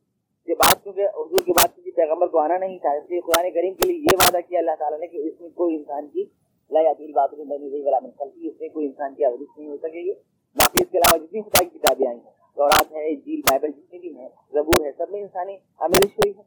[0.49, 3.51] کے بعد چونکہ اردو کے بعد کسی پیغمبر کو آنا نہیں تھا، اس لیے قرآن
[3.55, 6.25] کریم کے لیے یہ وعدہ کیا اللہ تعالیٰ نے کہ اس میں کوئی انسان کی
[6.71, 9.77] لایا بات میں نہیں والا میں کل اس میں کوئی انسان کی آوازش نہیں ہو
[9.77, 10.13] سکے گی۔
[10.57, 13.99] باقی اس کے علاوہ جتنی خدا کی کتابیں آئی ہیں غورات ہے جیل بائبل جتنی
[13.99, 15.57] بھی ہیں، زبور ہے، سب میں انسانی
[15.87, 16.43] آمیش ہوئی ہے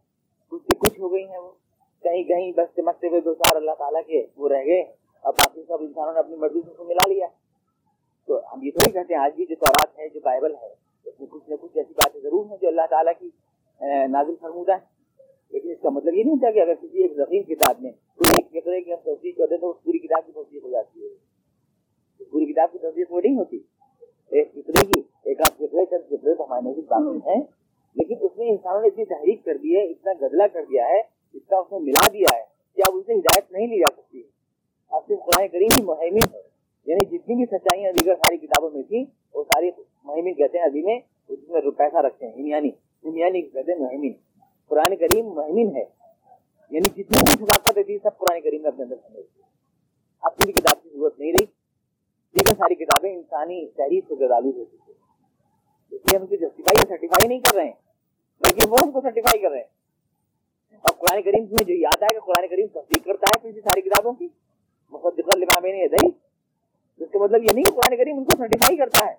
[0.51, 1.51] کچھ سے کچھ ہو گئی ہیں وہ۔
[2.03, 4.81] کہیں کہیں بس چمکتے ہوئے دو چار اللہ تعالیٰ کے وہ رہ گئے،
[5.23, 7.41] اور باقی سب انسانوں نے اپنی مرضی سے ملا لیا۔ ہے
[8.27, 10.73] تو ہم یہ تھوڑی کہتے ہیں، آج بھی جو تورات ہے، جو بائبل ہے،
[11.05, 13.29] اس میں کچھ نہ کچھ ایسی باتیں ضرور ہیں جو اللہ تعالیٰ کی
[14.07, 14.93] نازل فرمودہ ہے
[15.49, 18.41] لیکن اس کا مطلب یہ نہیں ہوتا کہ اگر کسی ایک ذخیر کتاب میں کوئی
[18.41, 21.03] ایک فکرے کی ہم تصدیق کر دیں تو اس پوری کتاب کی تصدیق ہو جاتی
[21.03, 21.09] ہے۔
[22.23, 23.59] پوری کتاب کی تصدیق وہ نہیں ہوتی۔
[24.29, 27.41] ایک فکرے کی، ایک آدھ فکرے چند فکرے تو ہمارے نزدیک باقی ہیں۔
[27.95, 30.99] لیکن اس میں انسانوں نے اتنی تحریک کر دی ہے، اتنا گدلا کر دیا ہے،
[31.33, 32.43] اس کا اس نے ملا دیا ہے
[32.75, 34.23] کہ اب اسے ہدایت نہیں لی جا سکتی۔
[34.89, 36.52] اب صرف قرآن کریم ہی مہمن ہے۔
[36.85, 39.69] یعنی جتنی بھی سچائیاں دیگر ساری کتابوں میں تھیں، وہ ساری
[40.03, 42.69] مہمن کہتے ہیں ابھی میں، اس میں پیسہ رکھتے ہیں یعنی
[43.03, 44.11] یعنی کہتے ہیں مہمن
[44.67, 45.83] قرآن کریم مہمن ہے۔
[46.69, 49.25] یعنی جتنی بھی صداقت تھی سب قرآن کریم میں اپنے اندر سمجھ
[50.21, 51.45] اب کسی کتاب کی ضرورت نہیں رہی۔
[52.33, 54.93] لیکن ساری کتابیں انسانی تحریر سے گزالو ہو چکی ہے
[55.95, 57.71] اس لیے ہم کو جسٹیفائی یا سرٹیفائی نہیں کر رہے ہیں،
[58.39, 59.65] بلکہ وہ ہم کو سرٹیفائی کر رہے ہیں۔
[60.73, 63.81] اور قرآن کریم میں جو یاد ہے کہ قرآن کریم تصدیق کرتا ہے کسی ساری
[63.81, 64.27] کتابوں کی؟
[64.91, 65.87] مصدق لمام نے
[67.03, 69.15] دہی جس کا مطلب یہ نہیں کہ قرآن کریم ان کو سرٹیفائی کرتا ہے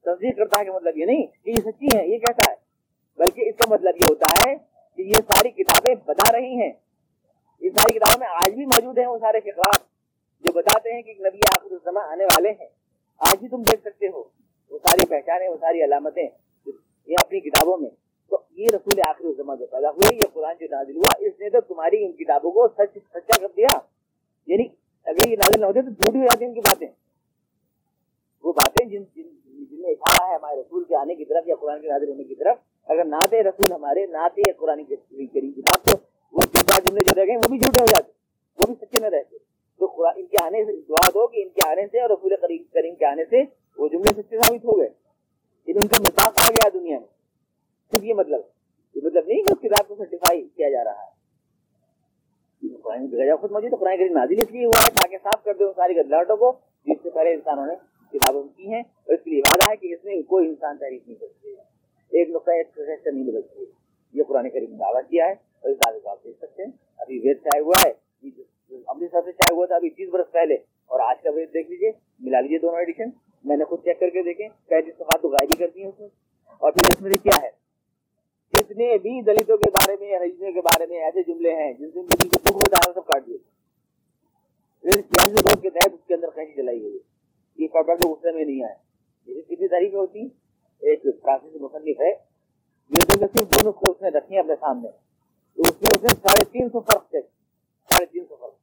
[0.00, 2.56] تصدیق کرتا ہے کہ مطلب یہ نہیں کہ یہ سچی ہے، یہ کہتا ہے؟
[3.16, 4.56] بلکہ اس کا مطلب یہ ہوتا ہے
[4.96, 6.72] کہ یہ ساری کتابیں بتا رہی ہیں۔
[7.60, 9.80] یہ ساری کتابوں میں آج بھی موجود ہیں، وہ سارے فقرات
[10.40, 12.68] جو بتاتے ہیں کہ نبی آخر الزما آنے والے ہیں۔
[13.18, 14.22] آج بھی تم دیکھ سکتے ہو،
[14.70, 16.28] وہ ساری پہچانیں، وہ ساری علامتیں
[17.06, 17.90] یہ اپنی کتابوں میں۔
[18.30, 21.50] تو یہ رسول آخر الزما جو پیدا ہوئے، یہ قرآن جو نازل ہوا، اس نے
[21.50, 23.78] تو تمہاری ان کتابوں کو سچ، سچا کر دیا۔
[24.46, 26.88] یعنی اگر یہ نازل نہ ہوتے تو جھوٹ ہو جاتی ان کی باتیں۔
[28.44, 31.54] وہ باتیں جن جن جن نے اشارہ ہے ہمارے رسول کے آنے کی طرف یا
[31.60, 35.52] قرآن کے نازل ہونے کی طرف، اگر نہ دے رسول ہمارے نہ دے قرآن کریم
[35.52, 35.96] کتاب تو
[36.32, 38.12] وہ جو بات جملے جو رہ گئے، وہ بھی جھوٹے ہو جاتے
[38.58, 39.36] وہ بھی سچے نہ رہتے
[39.78, 42.32] تو قرآن ان کے آنے سے دعا دو کہ ان کے آنے سے اور رسول
[42.72, 43.42] کریم کے آنے سے
[43.78, 44.88] وہ جملے سچے ثابت ہو گئے۔
[45.66, 47.08] لیکن ان کا مساق آ گیا دنیا میں۔
[47.92, 48.40] صرف یہ مطلب
[48.94, 51.13] یہ مطلب نہیں کہ اس کتاب کو سرٹیفائی کیا جا رہا ہے۔
[53.36, 55.72] خود موجود تو قرآن کریم نازل اس لیے ہوا ہے، تاکہ صاف کر دے ان
[55.76, 56.52] ساری گدلاٹوں کو،
[56.86, 57.74] جس سے پہلے انسانوں نے
[58.12, 61.06] کتابیں کی ہیں، اور اس کے لیے وعدہ ہے کہ اس میں کوئی انسان تعریف
[61.06, 63.64] نہیں کر سکے ایک نقطہ ایک نہیں بدل سکے
[64.14, 66.70] یہ قرآن کریم نے دعویٰ کیا ہے، اور اس دعوے کو آپ دیکھ سکتے ہیں۔
[66.98, 67.92] ابھی وید چاہے ہوا ہے
[68.88, 70.54] امرتسر سے چاہے ہوا تھا، ابھی تیس برس پہلے۔
[70.90, 71.90] اور آج کا وید دیکھ لیجیے
[72.20, 73.10] ملا لیجیے دونوں ایڈیشن۔
[73.44, 76.00] میں نے خود چیک کر کے دیکھیں پینتیس صفحات تو غائب ہی کرتی ہیں اس
[76.00, 76.08] میں۔
[76.60, 77.50] اور پھر اس میں کیا ہے؟
[78.52, 82.00] جتنے بھی دلتوں کے بارے میں ہجنے کے بارے میں ایسے جملے ہیں جن سے
[82.00, 83.36] مجھے کو دکھ میں سب کاٹ دیے۔
[84.84, 86.98] روڈ کے تحت اس کے اندر کہیں چلائی گئی۔
[87.58, 88.74] یہ پرپٹ غصے میں نہیں آئے۔
[89.26, 90.20] یہ کتنی تاریخیں ہوتی؟
[90.78, 92.10] ایک فرانسیسی مصنف ہے۔
[92.88, 94.88] یہ جو صرف دو نسخے اس نے رکھے اپنے سامنے۔
[95.54, 97.20] تو اس میں اس نے ساڑھے تین سو فرق تھے۔
[97.90, 98.54] ساڑھے تین سو فرق۔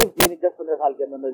[0.00, 1.28] صرف تین دس پندرہ سال کے اندر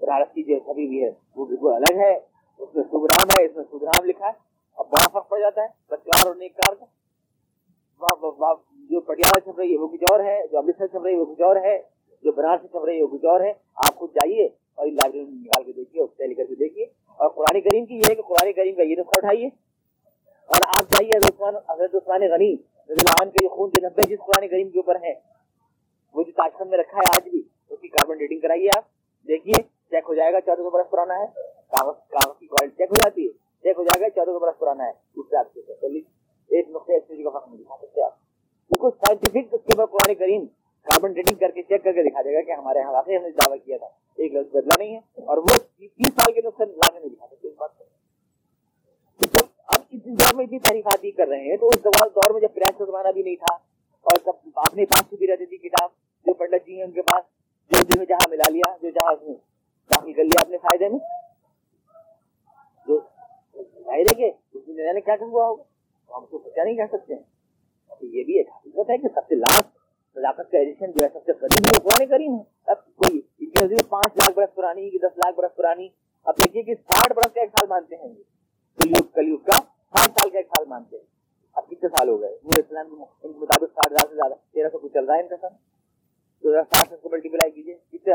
[0.00, 2.16] بنارس کی جو چھبی بھی ہے، وہ بالکل الگ ہے۔
[2.58, 5.66] اس میں سبرام ہے، اس میں سبرام لکھا ہے۔ اب بڑا فرق پڑ جاتا ہے
[5.90, 6.84] بچار اور نیک کار کا۔
[8.90, 11.24] جو پٹیالہ چھپ رہی ہے وہ کچھ اور ہے، جو امرتسر چھپ رہی ہے وہ
[11.24, 11.82] کچھ اور ہے،
[12.22, 14.44] جو بنارس سے چھپ رہی ہے وہ کچھ اور ہے۔ آپ خود جائیے
[14.74, 18.00] اور لائبریری میں نکال کے دیکھیے ٹیلی کر کے دیکھیے۔ اور قرآن کریم کی یہ
[18.10, 19.46] ہے کہ قرآن کریم کا یہ نسخہ اٹھائیے۔
[20.46, 21.16] اور آپ جائیے
[21.68, 24.96] حضرت عثمان غنی، رضی اللہ عنہ کے خون کے نبے جس قرآن کریم کے اوپر
[24.96, 25.14] ہیں
[26.14, 28.84] وہ جو تاشخن میں رکھا ہے آج بھی، اس کی کاربن ڈیٹنگ کرائیے آپ۔
[29.28, 31.26] دیکھیے چیک ہو جائے گا، چودہ سو برس پرانا ہے۔
[31.70, 34.58] کاغذ کاغذ کی کوالٹی چیک ہو جاتی ہے۔ چیک ہو جائے گا چودہ سو برس
[34.58, 35.60] پرانا ہے، اس سے آپ کے
[36.50, 38.12] ایک نقطۂ ایک کا فرق نہیں دکھا سکتے آپ۔
[38.70, 40.46] بالکل سائنٹیفک اس کے بعد قرآن کریم
[40.86, 43.22] کاربن ڈیٹنگ کر کے چیک کر کے دکھا دے گا کہ ہمارے یہاں واقعی ہم
[43.22, 43.86] نے دعویٰ کیا تھا۔
[44.18, 47.48] ایک لفظ بدلا نہیں ہے اور وہ تیس سال کے نقصان لانے نہیں دکھا سکتے۔
[47.48, 47.84] اس بات کو۔
[49.66, 52.78] اب اس دور میں اتنی تعریفات کر رہے ہیں تو اس دور میں جب پریس
[52.78, 53.54] کا زمانہ بھی نہیں تھا
[54.06, 55.90] اور سب اپنے پاس چھپی رہتی تھی کتاب،
[56.26, 57.24] جو پنڈت جی ہیں ان کے پاس،
[57.70, 59.14] جو جن جہاں ملا لیا، جو جہاں
[59.90, 60.98] داخل کر لیا اپنے فائدے میں،
[62.86, 62.98] جو
[63.84, 65.62] ظاہر ہے کہ اس نے یعنی کیا ہوا ہوگا؟
[66.16, 67.22] ہم کو بچا نہیں کہہ سکتے؟ ہیں
[68.00, 69.66] یہ بھی ایک حقیقت ہے کہ سب سے لاسٹ
[70.14, 73.20] صداقت کا ایڈیشن جو ہے، سب سے قریب ہے قرآن کریم ہے۔ اب کوئی
[73.64, 75.88] نظیر پانچ لاکھ برس پرانی کی دس لاکھ برس پرانی۔
[76.24, 78.14] اب دیکھیے کہ ساٹھ برس کا ایک سال مانتے ہیں۔
[78.78, 79.56] کلیوگ کلیوگ کا
[79.98, 81.04] ساٹھ سال کا ایک سال مانتے ہیں۔
[81.52, 84.68] اب کتنے سال ہو گئے؟ نور اسلام ان کے مطابق ساٹھ ہزار سے زیادہ۔ تیرہ
[84.68, 85.48] سو کچھ چل رہا ہے ان کا سر۔
[86.42, 88.14] دو ہزار ساٹھ سے ملٹی پلائی کیجیے۔ کتنے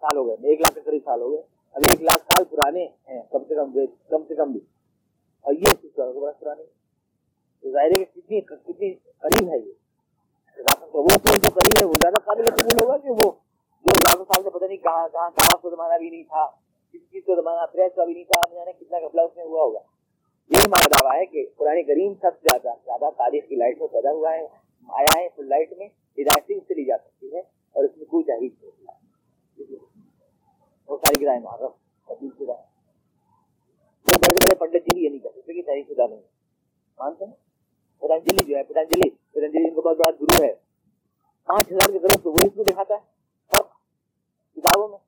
[0.00, 1.42] سال ہو گئے؟ ایک لاکھ کے قریب سال ہو گئے۔
[1.72, 3.72] اب ایک لاکھ سال پرانے ہیں، کم سے کم
[4.08, 4.60] کم سے کم بھی۔
[5.44, 6.64] اور یہ برس پرانے
[7.64, 8.92] ظاہر ہے کہ کتنی کتنی
[9.24, 9.72] قریب ہے یہ۔
[10.94, 13.30] وہ جو قریب ہے، وہ زیادہ قابل قبول ہوگا کہ وہ
[13.84, 17.04] جو ہزاروں سال سے پتہ نہیں کہاں کہاں کہاں کو زمانہ بھی نہیں تھا، کسی
[17.04, 19.80] چیز کو زمانہ پریس کا بھی نہیں تھا جانے کتنا کپڑا اس میں ہوا ہوگا۔
[20.50, 23.88] یہ ہمارا دعویٰ ہے کہ قرآن کریم سب سے زیادہ زیادہ تاریخ کی لائٹ میں
[23.92, 24.46] پیدا ہوا ہے،
[24.88, 25.88] آیا ہے فل لائٹ میں
[26.18, 29.78] ہدایت سے لی جا سکتی ہے اور اس میں کوئی تحریر نہیں
[30.88, 31.72] وہ ساری کتابیں معرف
[34.20, 36.20] بڑے بڑے پنڈت جی بھی یہ نہیں کر سکتے کہ تحریر شدہ نہیں
[36.98, 37.32] مانتے ہیں؟
[37.98, 40.54] پتنجلی جو ہے پتنجلی پتنجلی ان کا بہت بڑا گرو ہے۔
[41.48, 42.98] پانچ ہزار کے طرف وہ اس کو دکھاتا ہے۔
[43.52, 43.68] فرق
[44.56, 44.98] کتابوں میں۔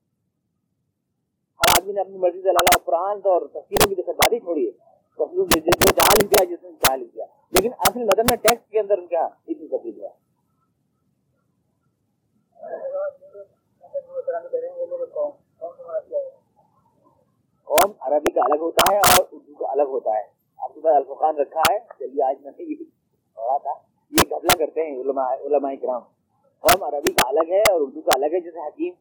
[1.60, 4.70] ہر آدمی نے اپنی مرضی سے اللہ قرآن اور تفصیلوں کی جیسے بات چھوڑی ہے۔
[5.18, 5.44] جو
[5.96, 8.98] جہاں لکھ دیا جس نے جہاں لکھ دیا لیکن اصل مدن میں ٹیکسٹ کے اندر
[8.98, 10.20] ان کا اتنی تبدیل ہوا ہے
[17.64, 20.22] قوم عربی کا الگ ہوتا ہے اور اردو کا الگ ہوتا ہے۔
[20.58, 22.52] آپ کے پاس الفقان رکھا ہے۔ چلیے، آج میں
[23.34, 23.70] پڑھا تھا۔
[24.10, 26.00] یہ گھبلا کرتے ہیں علماء علماء کرام۔
[26.60, 28.94] قوم عربی کا الگ ہے اور اردو کا الگ ہے، جیسے حکیم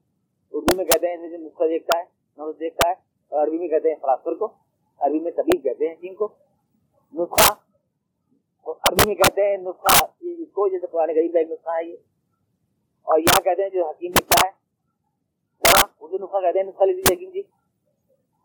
[0.51, 2.03] اردو میں کہتے ہیں، جیسے نسخہ دیکھتا ہے
[2.37, 2.93] نمس دیکھتا ہے،
[3.29, 4.47] اور عربی میں کہتے ہیں فلاسفر کو۔
[4.99, 6.27] عربی میں طبیب کہتے ہیں حکیم کو۔
[7.13, 7.53] نسخہ،
[8.65, 11.95] عربی میں کہتے ہیں نسخہ اس کو، جیسے پرانے غریب کا ایک نسخہ ہے یہ۔
[13.03, 14.51] اور یہاں کہتے ہیں جو حکیم لکھتا ہے۔
[15.67, 17.41] ہاں، اردو نسخہ کہتے ہیں، نسخہ لکھ لیجیے حکیم جی۔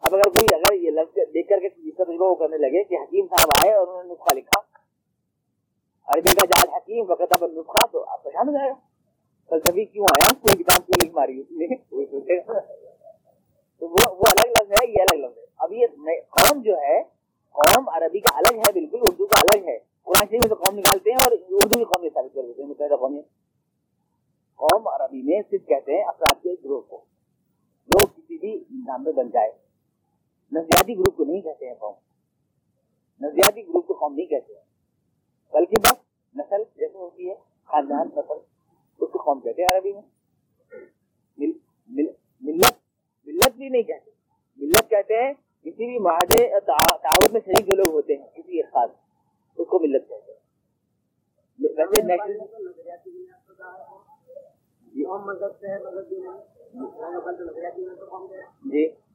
[0.01, 3.27] اب اگر کوئی اگر یہ لفظ دیکھ کر کے تجربہ وہ کرنے لگے کہ حکیم
[3.27, 4.61] صاحب آئے اور انہوں نے نسخہ لکھا،
[6.07, 8.75] عربی کا جال حکیم وقت اب نسخہ تو آپ پریشان ہو جائے گا۔
[9.49, 12.61] فلسفی کیوں آیا؟ کوئی کتاب کیوں لکھ ماری اس لیے کوئی سوچے گا۔
[13.79, 15.87] تو وہ وہ الگ لفظ ہے، یہ الگ لفظ ہے۔ اب یہ
[16.31, 17.03] قوم جو ہے،
[17.51, 20.79] قوم عربی کا الگ ہے، بالکل اردو کا الگ ہے۔ قرآن شریف میں تو قوم
[20.79, 23.21] نکالتے ہیں اور اردو کی قوم ثابت کر دیتے ہیں، متحدہ قومی
[24.55, 27.05] قوم عربی میں صرف کہتے ہیں افراد کے گروہ کو۔
[27.87, 29.66] جو کسی بھی نام میں بن جائے۔
[30.53, 31.95] نظریاتی گروپ کو نہیں کہتے ہیں قوم۔
[33.21, 34.61] نظریاتی گروپ کو قوم نہیں کہتے ہیں۔
[35.53, 35.95] بلکہ بس
[36.37, 37.35] نسل جیسے ہوتی ہے
[37.65, 38.39] خاندان نسل
[39.01, 40.03] اس کو قوم کہتے ہیں عربی میں۔
[42.41, 42.75] ملت
[43.27, 44.11] ملت بھی نہیں کہتے۔
[44.57, 45.33] ملت کہتے ہیں
[45.63, 48.91] کسی بھی معاہدے تعاون میں شریک جو لوگ ہوتے ہیں کسی ایک خاص
[49.57, 50.39] اس کو ملت کہتے ہیں۔
[58.65, 59.06] جی۔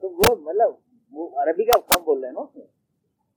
[0.00, 0.74] تو وہ مطلب
[1.12, 2.56] وہ عربی کا کم بول رہے ہیں نا اس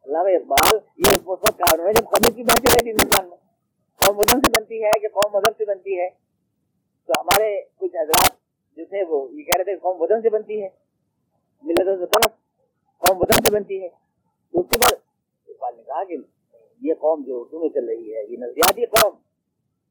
[0.01, 3.29] اللہ اقبال، یہ اس وقت کارن ہے جب قبل کی بات چل رہی تھی ہندوستان
[3.29, 3.37] میں۔
[4.05, 6.09] قوم وطن سے بنتی ہے کہ قوم مذہب سے بنتی ہے؟
[7.05, 8.31] تو ہمارے کچھ حضرات
[8.75, 10.69] جو تھے وہ یہ کہہ رہے تھے قوم وطن سے بنتی ہے۔
[11.63, 12.31] ملت طرف
[12.97, 13.89] قوم وطن سے بنتی ہے۔
[14.51, 14.93] تو اس کے بعد
[15.47, 16.17] اقبال نے کہا کہ
[16.81, 19.15] یہ قوم جو اردو میں چل رہی ہے، یہ نظریاتی قوم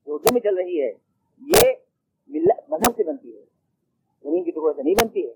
[0.06, 0.92] جو اردو میں چل رہی ہے،
[1.40, 1.72] یہ
[2.68, 3.57] مذہب سے بنتی ہے۔
[4.22, 5.32] زمین کی ٹکڑے سے نہیں بنتی ہے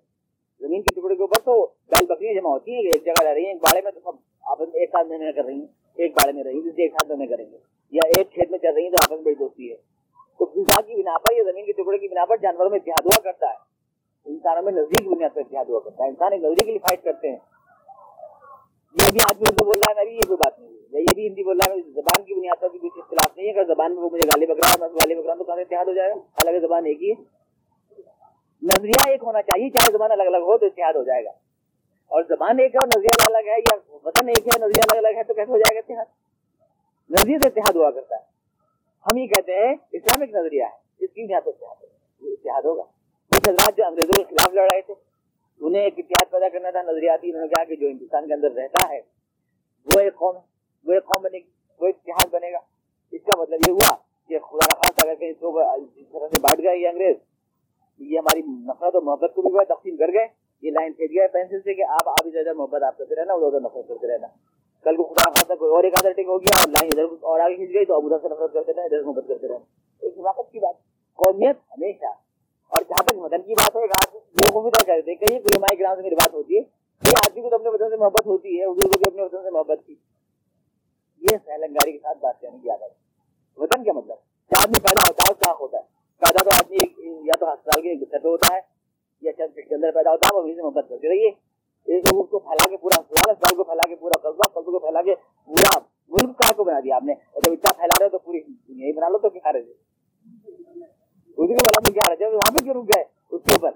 [0.60, 3.44] زمین کے ٹکڑے کے اوپر تو بیل بکریاں جمع ہوتی ہیں، ایک جگہ رہ رہی
[3.44, 6.12] ہیں، ایک باڑے میں تو سب آپس میں ایک ساتھ میں کر رہی ہیں، ایک
[6.12, 7.58] باڑے میں رہی ہیں ایک ساتھ میں کریں گے۔
[7.90, 9.76] یا ایک کھیت میں چل رہی ہیں تو آپس میں بڑی دوستی ہے۔
[10.38, 13.06] تو انسان کی بنا پر یا زمین کے ٹکڑے کی بنا پر جانوروں میں اتحاد
[13.06, 13.54] ہوا کرتا ہے۔
[14.24, 17.02] انسانوں میں نزدیک بنیاد پر اتحاد ہوا کرتا ہے۔ انسان ایک نزدیک کے لیے فائٹ
[17.04, 17.36] کرتے ہیں۔
[18.92, 21.14] یہ بھی آدمی اردو بول رہا ہے، میں بھی یہ کوئی بات نہیں ہے۔ یہ
[21.14, 23.64] بھی ہندی بول رہا ہے، زبان کی بنیاد پر بھی کچھ اختلاف نہیں ہے۔ اگر
[23.64, 26.10] زبان میں وہ مجھے گالی بکرا میں گالی بکرا تو کہاں سے اتحاد ہو جائے
[26.10, 26.14] گا؟
[26.44, 27.31] الگ زبان ایک ہی ہے۔
[28.62, 31.30] نظریہ ایک ہونا چاہیے، چاہے زبان الگ الگ ہو تو اتحاد ہو جائے گا۔
[32.06, 35.06] اور زبان ایک ہے اور نظریہ الگ الگ ہے، یا وطن ایک ہے نظریہ الگ
[35.06, 36.04] الگ ہے تو کیسے ہو جائے گا اتحاد؟
[37.10, 38.20] نظریے سے اتحاد ہوا کرتا ہے۔
[39.06, 41.50] ہم یہ کہتے ہیں، اسلامک نظریہ ہے، اس کی بنیاد پر
[42.20, 42.82] اتحاد ہوگا۔
[43.28, 44.94] کچھ حضرات جو انگریزوں کے خلاف لڑ رہے تھے،
[45.60, 48.52] انہیں ایک اتحاد پیدا کرنا تھا، نظریاتی انہوں نے کہا کہ جو ہندوستان کے اندر
[48.52, 49.00] رہتا ہے،
[49.94, 50.40] وہ ایک قوم ہے،
[50.84, 51.50] وہ ایک قوم بنے گی،
[51.80, 52.58] وہ ایک اتحاد بنے گا۔
[53.12, 53.96] اس کا مطلب یہ ہوا
[54.28, 55.62] کہ خدا نخواستہ اگر کہیں کو
[55.96, 57.16] جس طرح سے بانٹ گئے یہ انگریز
[57.98, 60.26] یہ ہماری نفرت اور محبت کو بھی تقسیم کر گئے۔
[60.62, 63.46] یہ لائن پھینچ گیا پینسل سے کہ آپ آپ ادھر محبت آپ کرتے رہنا، ادھر
[63.46, 64.26] ادھر نفرت کرتے رہنا۔
[64.82, 67.40] کل کو خدا نخواستہ کوئی اور ایک آدھر ٹھیک ہو گیا اور لائن ادھر اور
[67.40, 69.64] آگے کھینچ گئی تو اب ادھر سے نفرت کرتے رہے ادھر محبت کرتے رہنا۔
[70.02, 70.74] ایک حماقت کی بات،
[71.14, 72.06] قومیت ہمیشہ،
[72.72, 75.56] اور جہاں تک مدن کی بات ہے آپ لوگوں کو بھی طے کرتے کہیں کوئی
[75.56, 76.62] ہمارے گراؤنڈ سے میری بات ہوتی ہے،
[77.02, 79.42] کہ آدمی کو تو اپنے وطن سے محبت ہوتی ہے، اردو کو بھی اپنے وطن
[79.42, 79.94] سے محبت کی۔
[81.20, 82.96] یہ سہلنگاری کے ساتھ بات کرنے کی عادت ہے۔
[83.56, 84.16] وطن کیا مطلب؟
[84.48, 86.76] کیا آدمی پیدا ہوتا ہے کہاں ہوتا ہے؟ پیدا تو آدمی
[87.26, 88.60] یا تو ہسپتال کے گھر پہ ہوتا ہے،
[89.20, 91.30] یا چند فٹ کے اندر پیدا ہوتا ہے، وہ وہیں سے محبت کرتے رہیے
[91.84, 94.78] ایک لوگ کو پھیلا کے پورا ہسپتال اسپتال کو پھیلا کے پورا قصبہ، قصبے کو
[94.78, 95.14] پھیلا کے
[95.46, 98.40] پورا ملک کا کو بنا دیا آپ نے۔ اور جب اتنا پھیلا رہے تو پوری
[98.40, 102.64] دنیا ہی بنا لو تو کیا رہے؟ اسی کو بلا تو کیا رہے؟ وہاں پہ
[102.64, 103.70] کیوں رک گئے؟ اس کے اوپر۔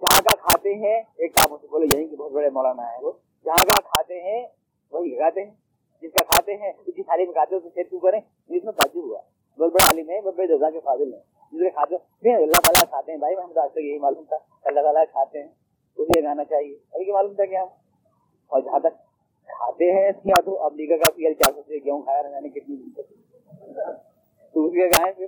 [0.00, 3.12] جہاں کا کھاتے ہیں، ایک کام سے بولے یہیں کہ بہت بڑے مولانا ہے وہ۔
[3.44, 4.46] جہاں کا کھاتے ہیں،
[4.90, 5.50] وہی لگاتے ہیں۔
[6.02, 8.64] جس کا کھاتے ہیں اس کی تھالی میں کھاتے ہیں، اس سے کیوں کریں جس
[8.64, 8.72] میں
[9.70, 11.20] بہت بڑے عالم ہے، بہت بڑے جزا کے فاضل ہیں۔
[11.52, 14.24] جس کے کھاتے ہیں اللہ تعالیٰ کھاتے ہیں بھائی، ہم تو آج تک یہی معلوم
[14.24, 15.48] تھا۔ اللہ تعالیٰ کھاتے ہیں
[15.96, 17.66] اسے گانا چاہیے۔ ابھی کہ معلوم تھا کہ ہم
[18.46, 18.98] اور جہاں تک
[19.46, 22.48] کھاتے ہیں یا تو امریکہ کا پی ایل چار سو سے گیہوں کھایا رہنے یعنی
[22.48, 23.08] کتنی دن تک۔
[24.54, 25.26] تو اس کے گائے پھر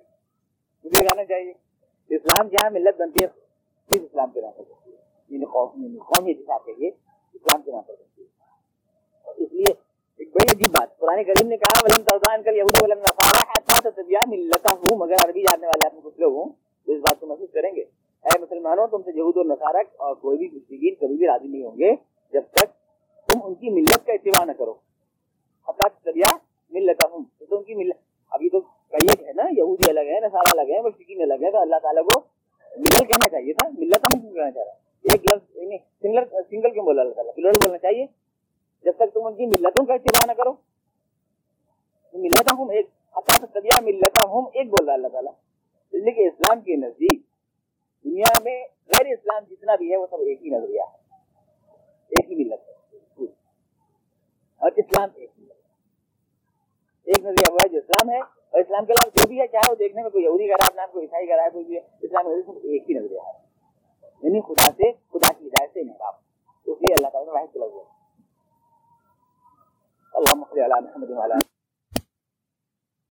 [0.84, 1.52] اسے گانا چاہیے۔
[2.08, 3.28] اسلام جہاں ملت بنتی ہے
[3.90, 4.96] کس اسلام کے نام پر بنتی ہے۔
[5.28, 6.90] یعنی قومی حساب سے یہ
[7.34, 8.28] اسلام کے نام پر بنتی ہے۔
[9.36, 9.89] اس لیے
[10.34, 10.98] بڑی عجیب بات.
[10.98, 13.52] قرآن کریم نے کہا، ولن ترضان کل یہود ولن نصارا.
[13.52, 16.48] حتى تتبع ملتهم مگر عربی جاننے والے آپ میں کچھ لوگ ہوں
[16.86, 17.80] تو اس بات کو محسوس کریں گے.
[18.24, 21.62] اے مسلمانوں، تم سے یہود اور نصارا اور کوئی بھی مشرکین کبھی بھی راضی نہیں
[21.62, 21.92] ہوں گے
[22.32, 22.64] جب تک
[23.28, 24.74] تم ان کی ملت کا اتباع نہ کرو.
[25.68, 26.36] حتى تتبع
[26.70, 27.96] ملتهم تو ان کی ملت
[28.30, 31.58] ابھی تو کئی ہے نا، یہودی الگ ہے نصارا الگ ہے مشرکین الگ ہے تو
[31.58, 32.20] اللہ تعالیٰ کو
[32.76, 34.72] ملت کہنا چاہیے تھا ملت ہم کیوں کہنا چاہ رہا.
[35.02, 35.52] ایک لفظ
[36.02, 38.06] سنگل سنگل کیوں بولا اللہ تعالیٰ؟ پلورل بولنا چاہیے۔
[38.84, 40.52] جب تک تم ان کی ملتوں کا اتباع نہ کرو۔
[42.12, 42.86] ملتا ہوں ایک
[43.52, 45.32] طبیعہ ملتا ہوں ایک بول رہا اللہ تعالیٰ۔
[45.92, 47.22] لیکن اسلام کے نزدیک
[48.04, 50.96] دنیا میں غیر اسلام جتنا بھی ہے وہ سب ایک ہی نظریہ ہے۔
[52.08, 52.74] ایک ہی ملت ہے۔
[54.56, 55.52] اور اسلام ایک ملت
[57.04, 59.70] ایک نظریہ ہوا ہے جو اسلام ہے اور اسلام کے علاوہ جو بھی ہے، چاہے
[59.70, 62.90] وہ دیکھنے میں کوئی یہودی کرا اپنا کوئی عیسائی کرا ہے، کوئی بھی اسلام ایک
[62.90, 63.50] ہی نظریہ ہے۔
[64.22, 66.14] یعنی خدا سے، خدا کی ہدایت سے انحراف
[66.66, 67.99] اس لیے اللہ تعالیٰ نے واحد چلا ہوا۔
[70.14, 71.49] اللہ محمد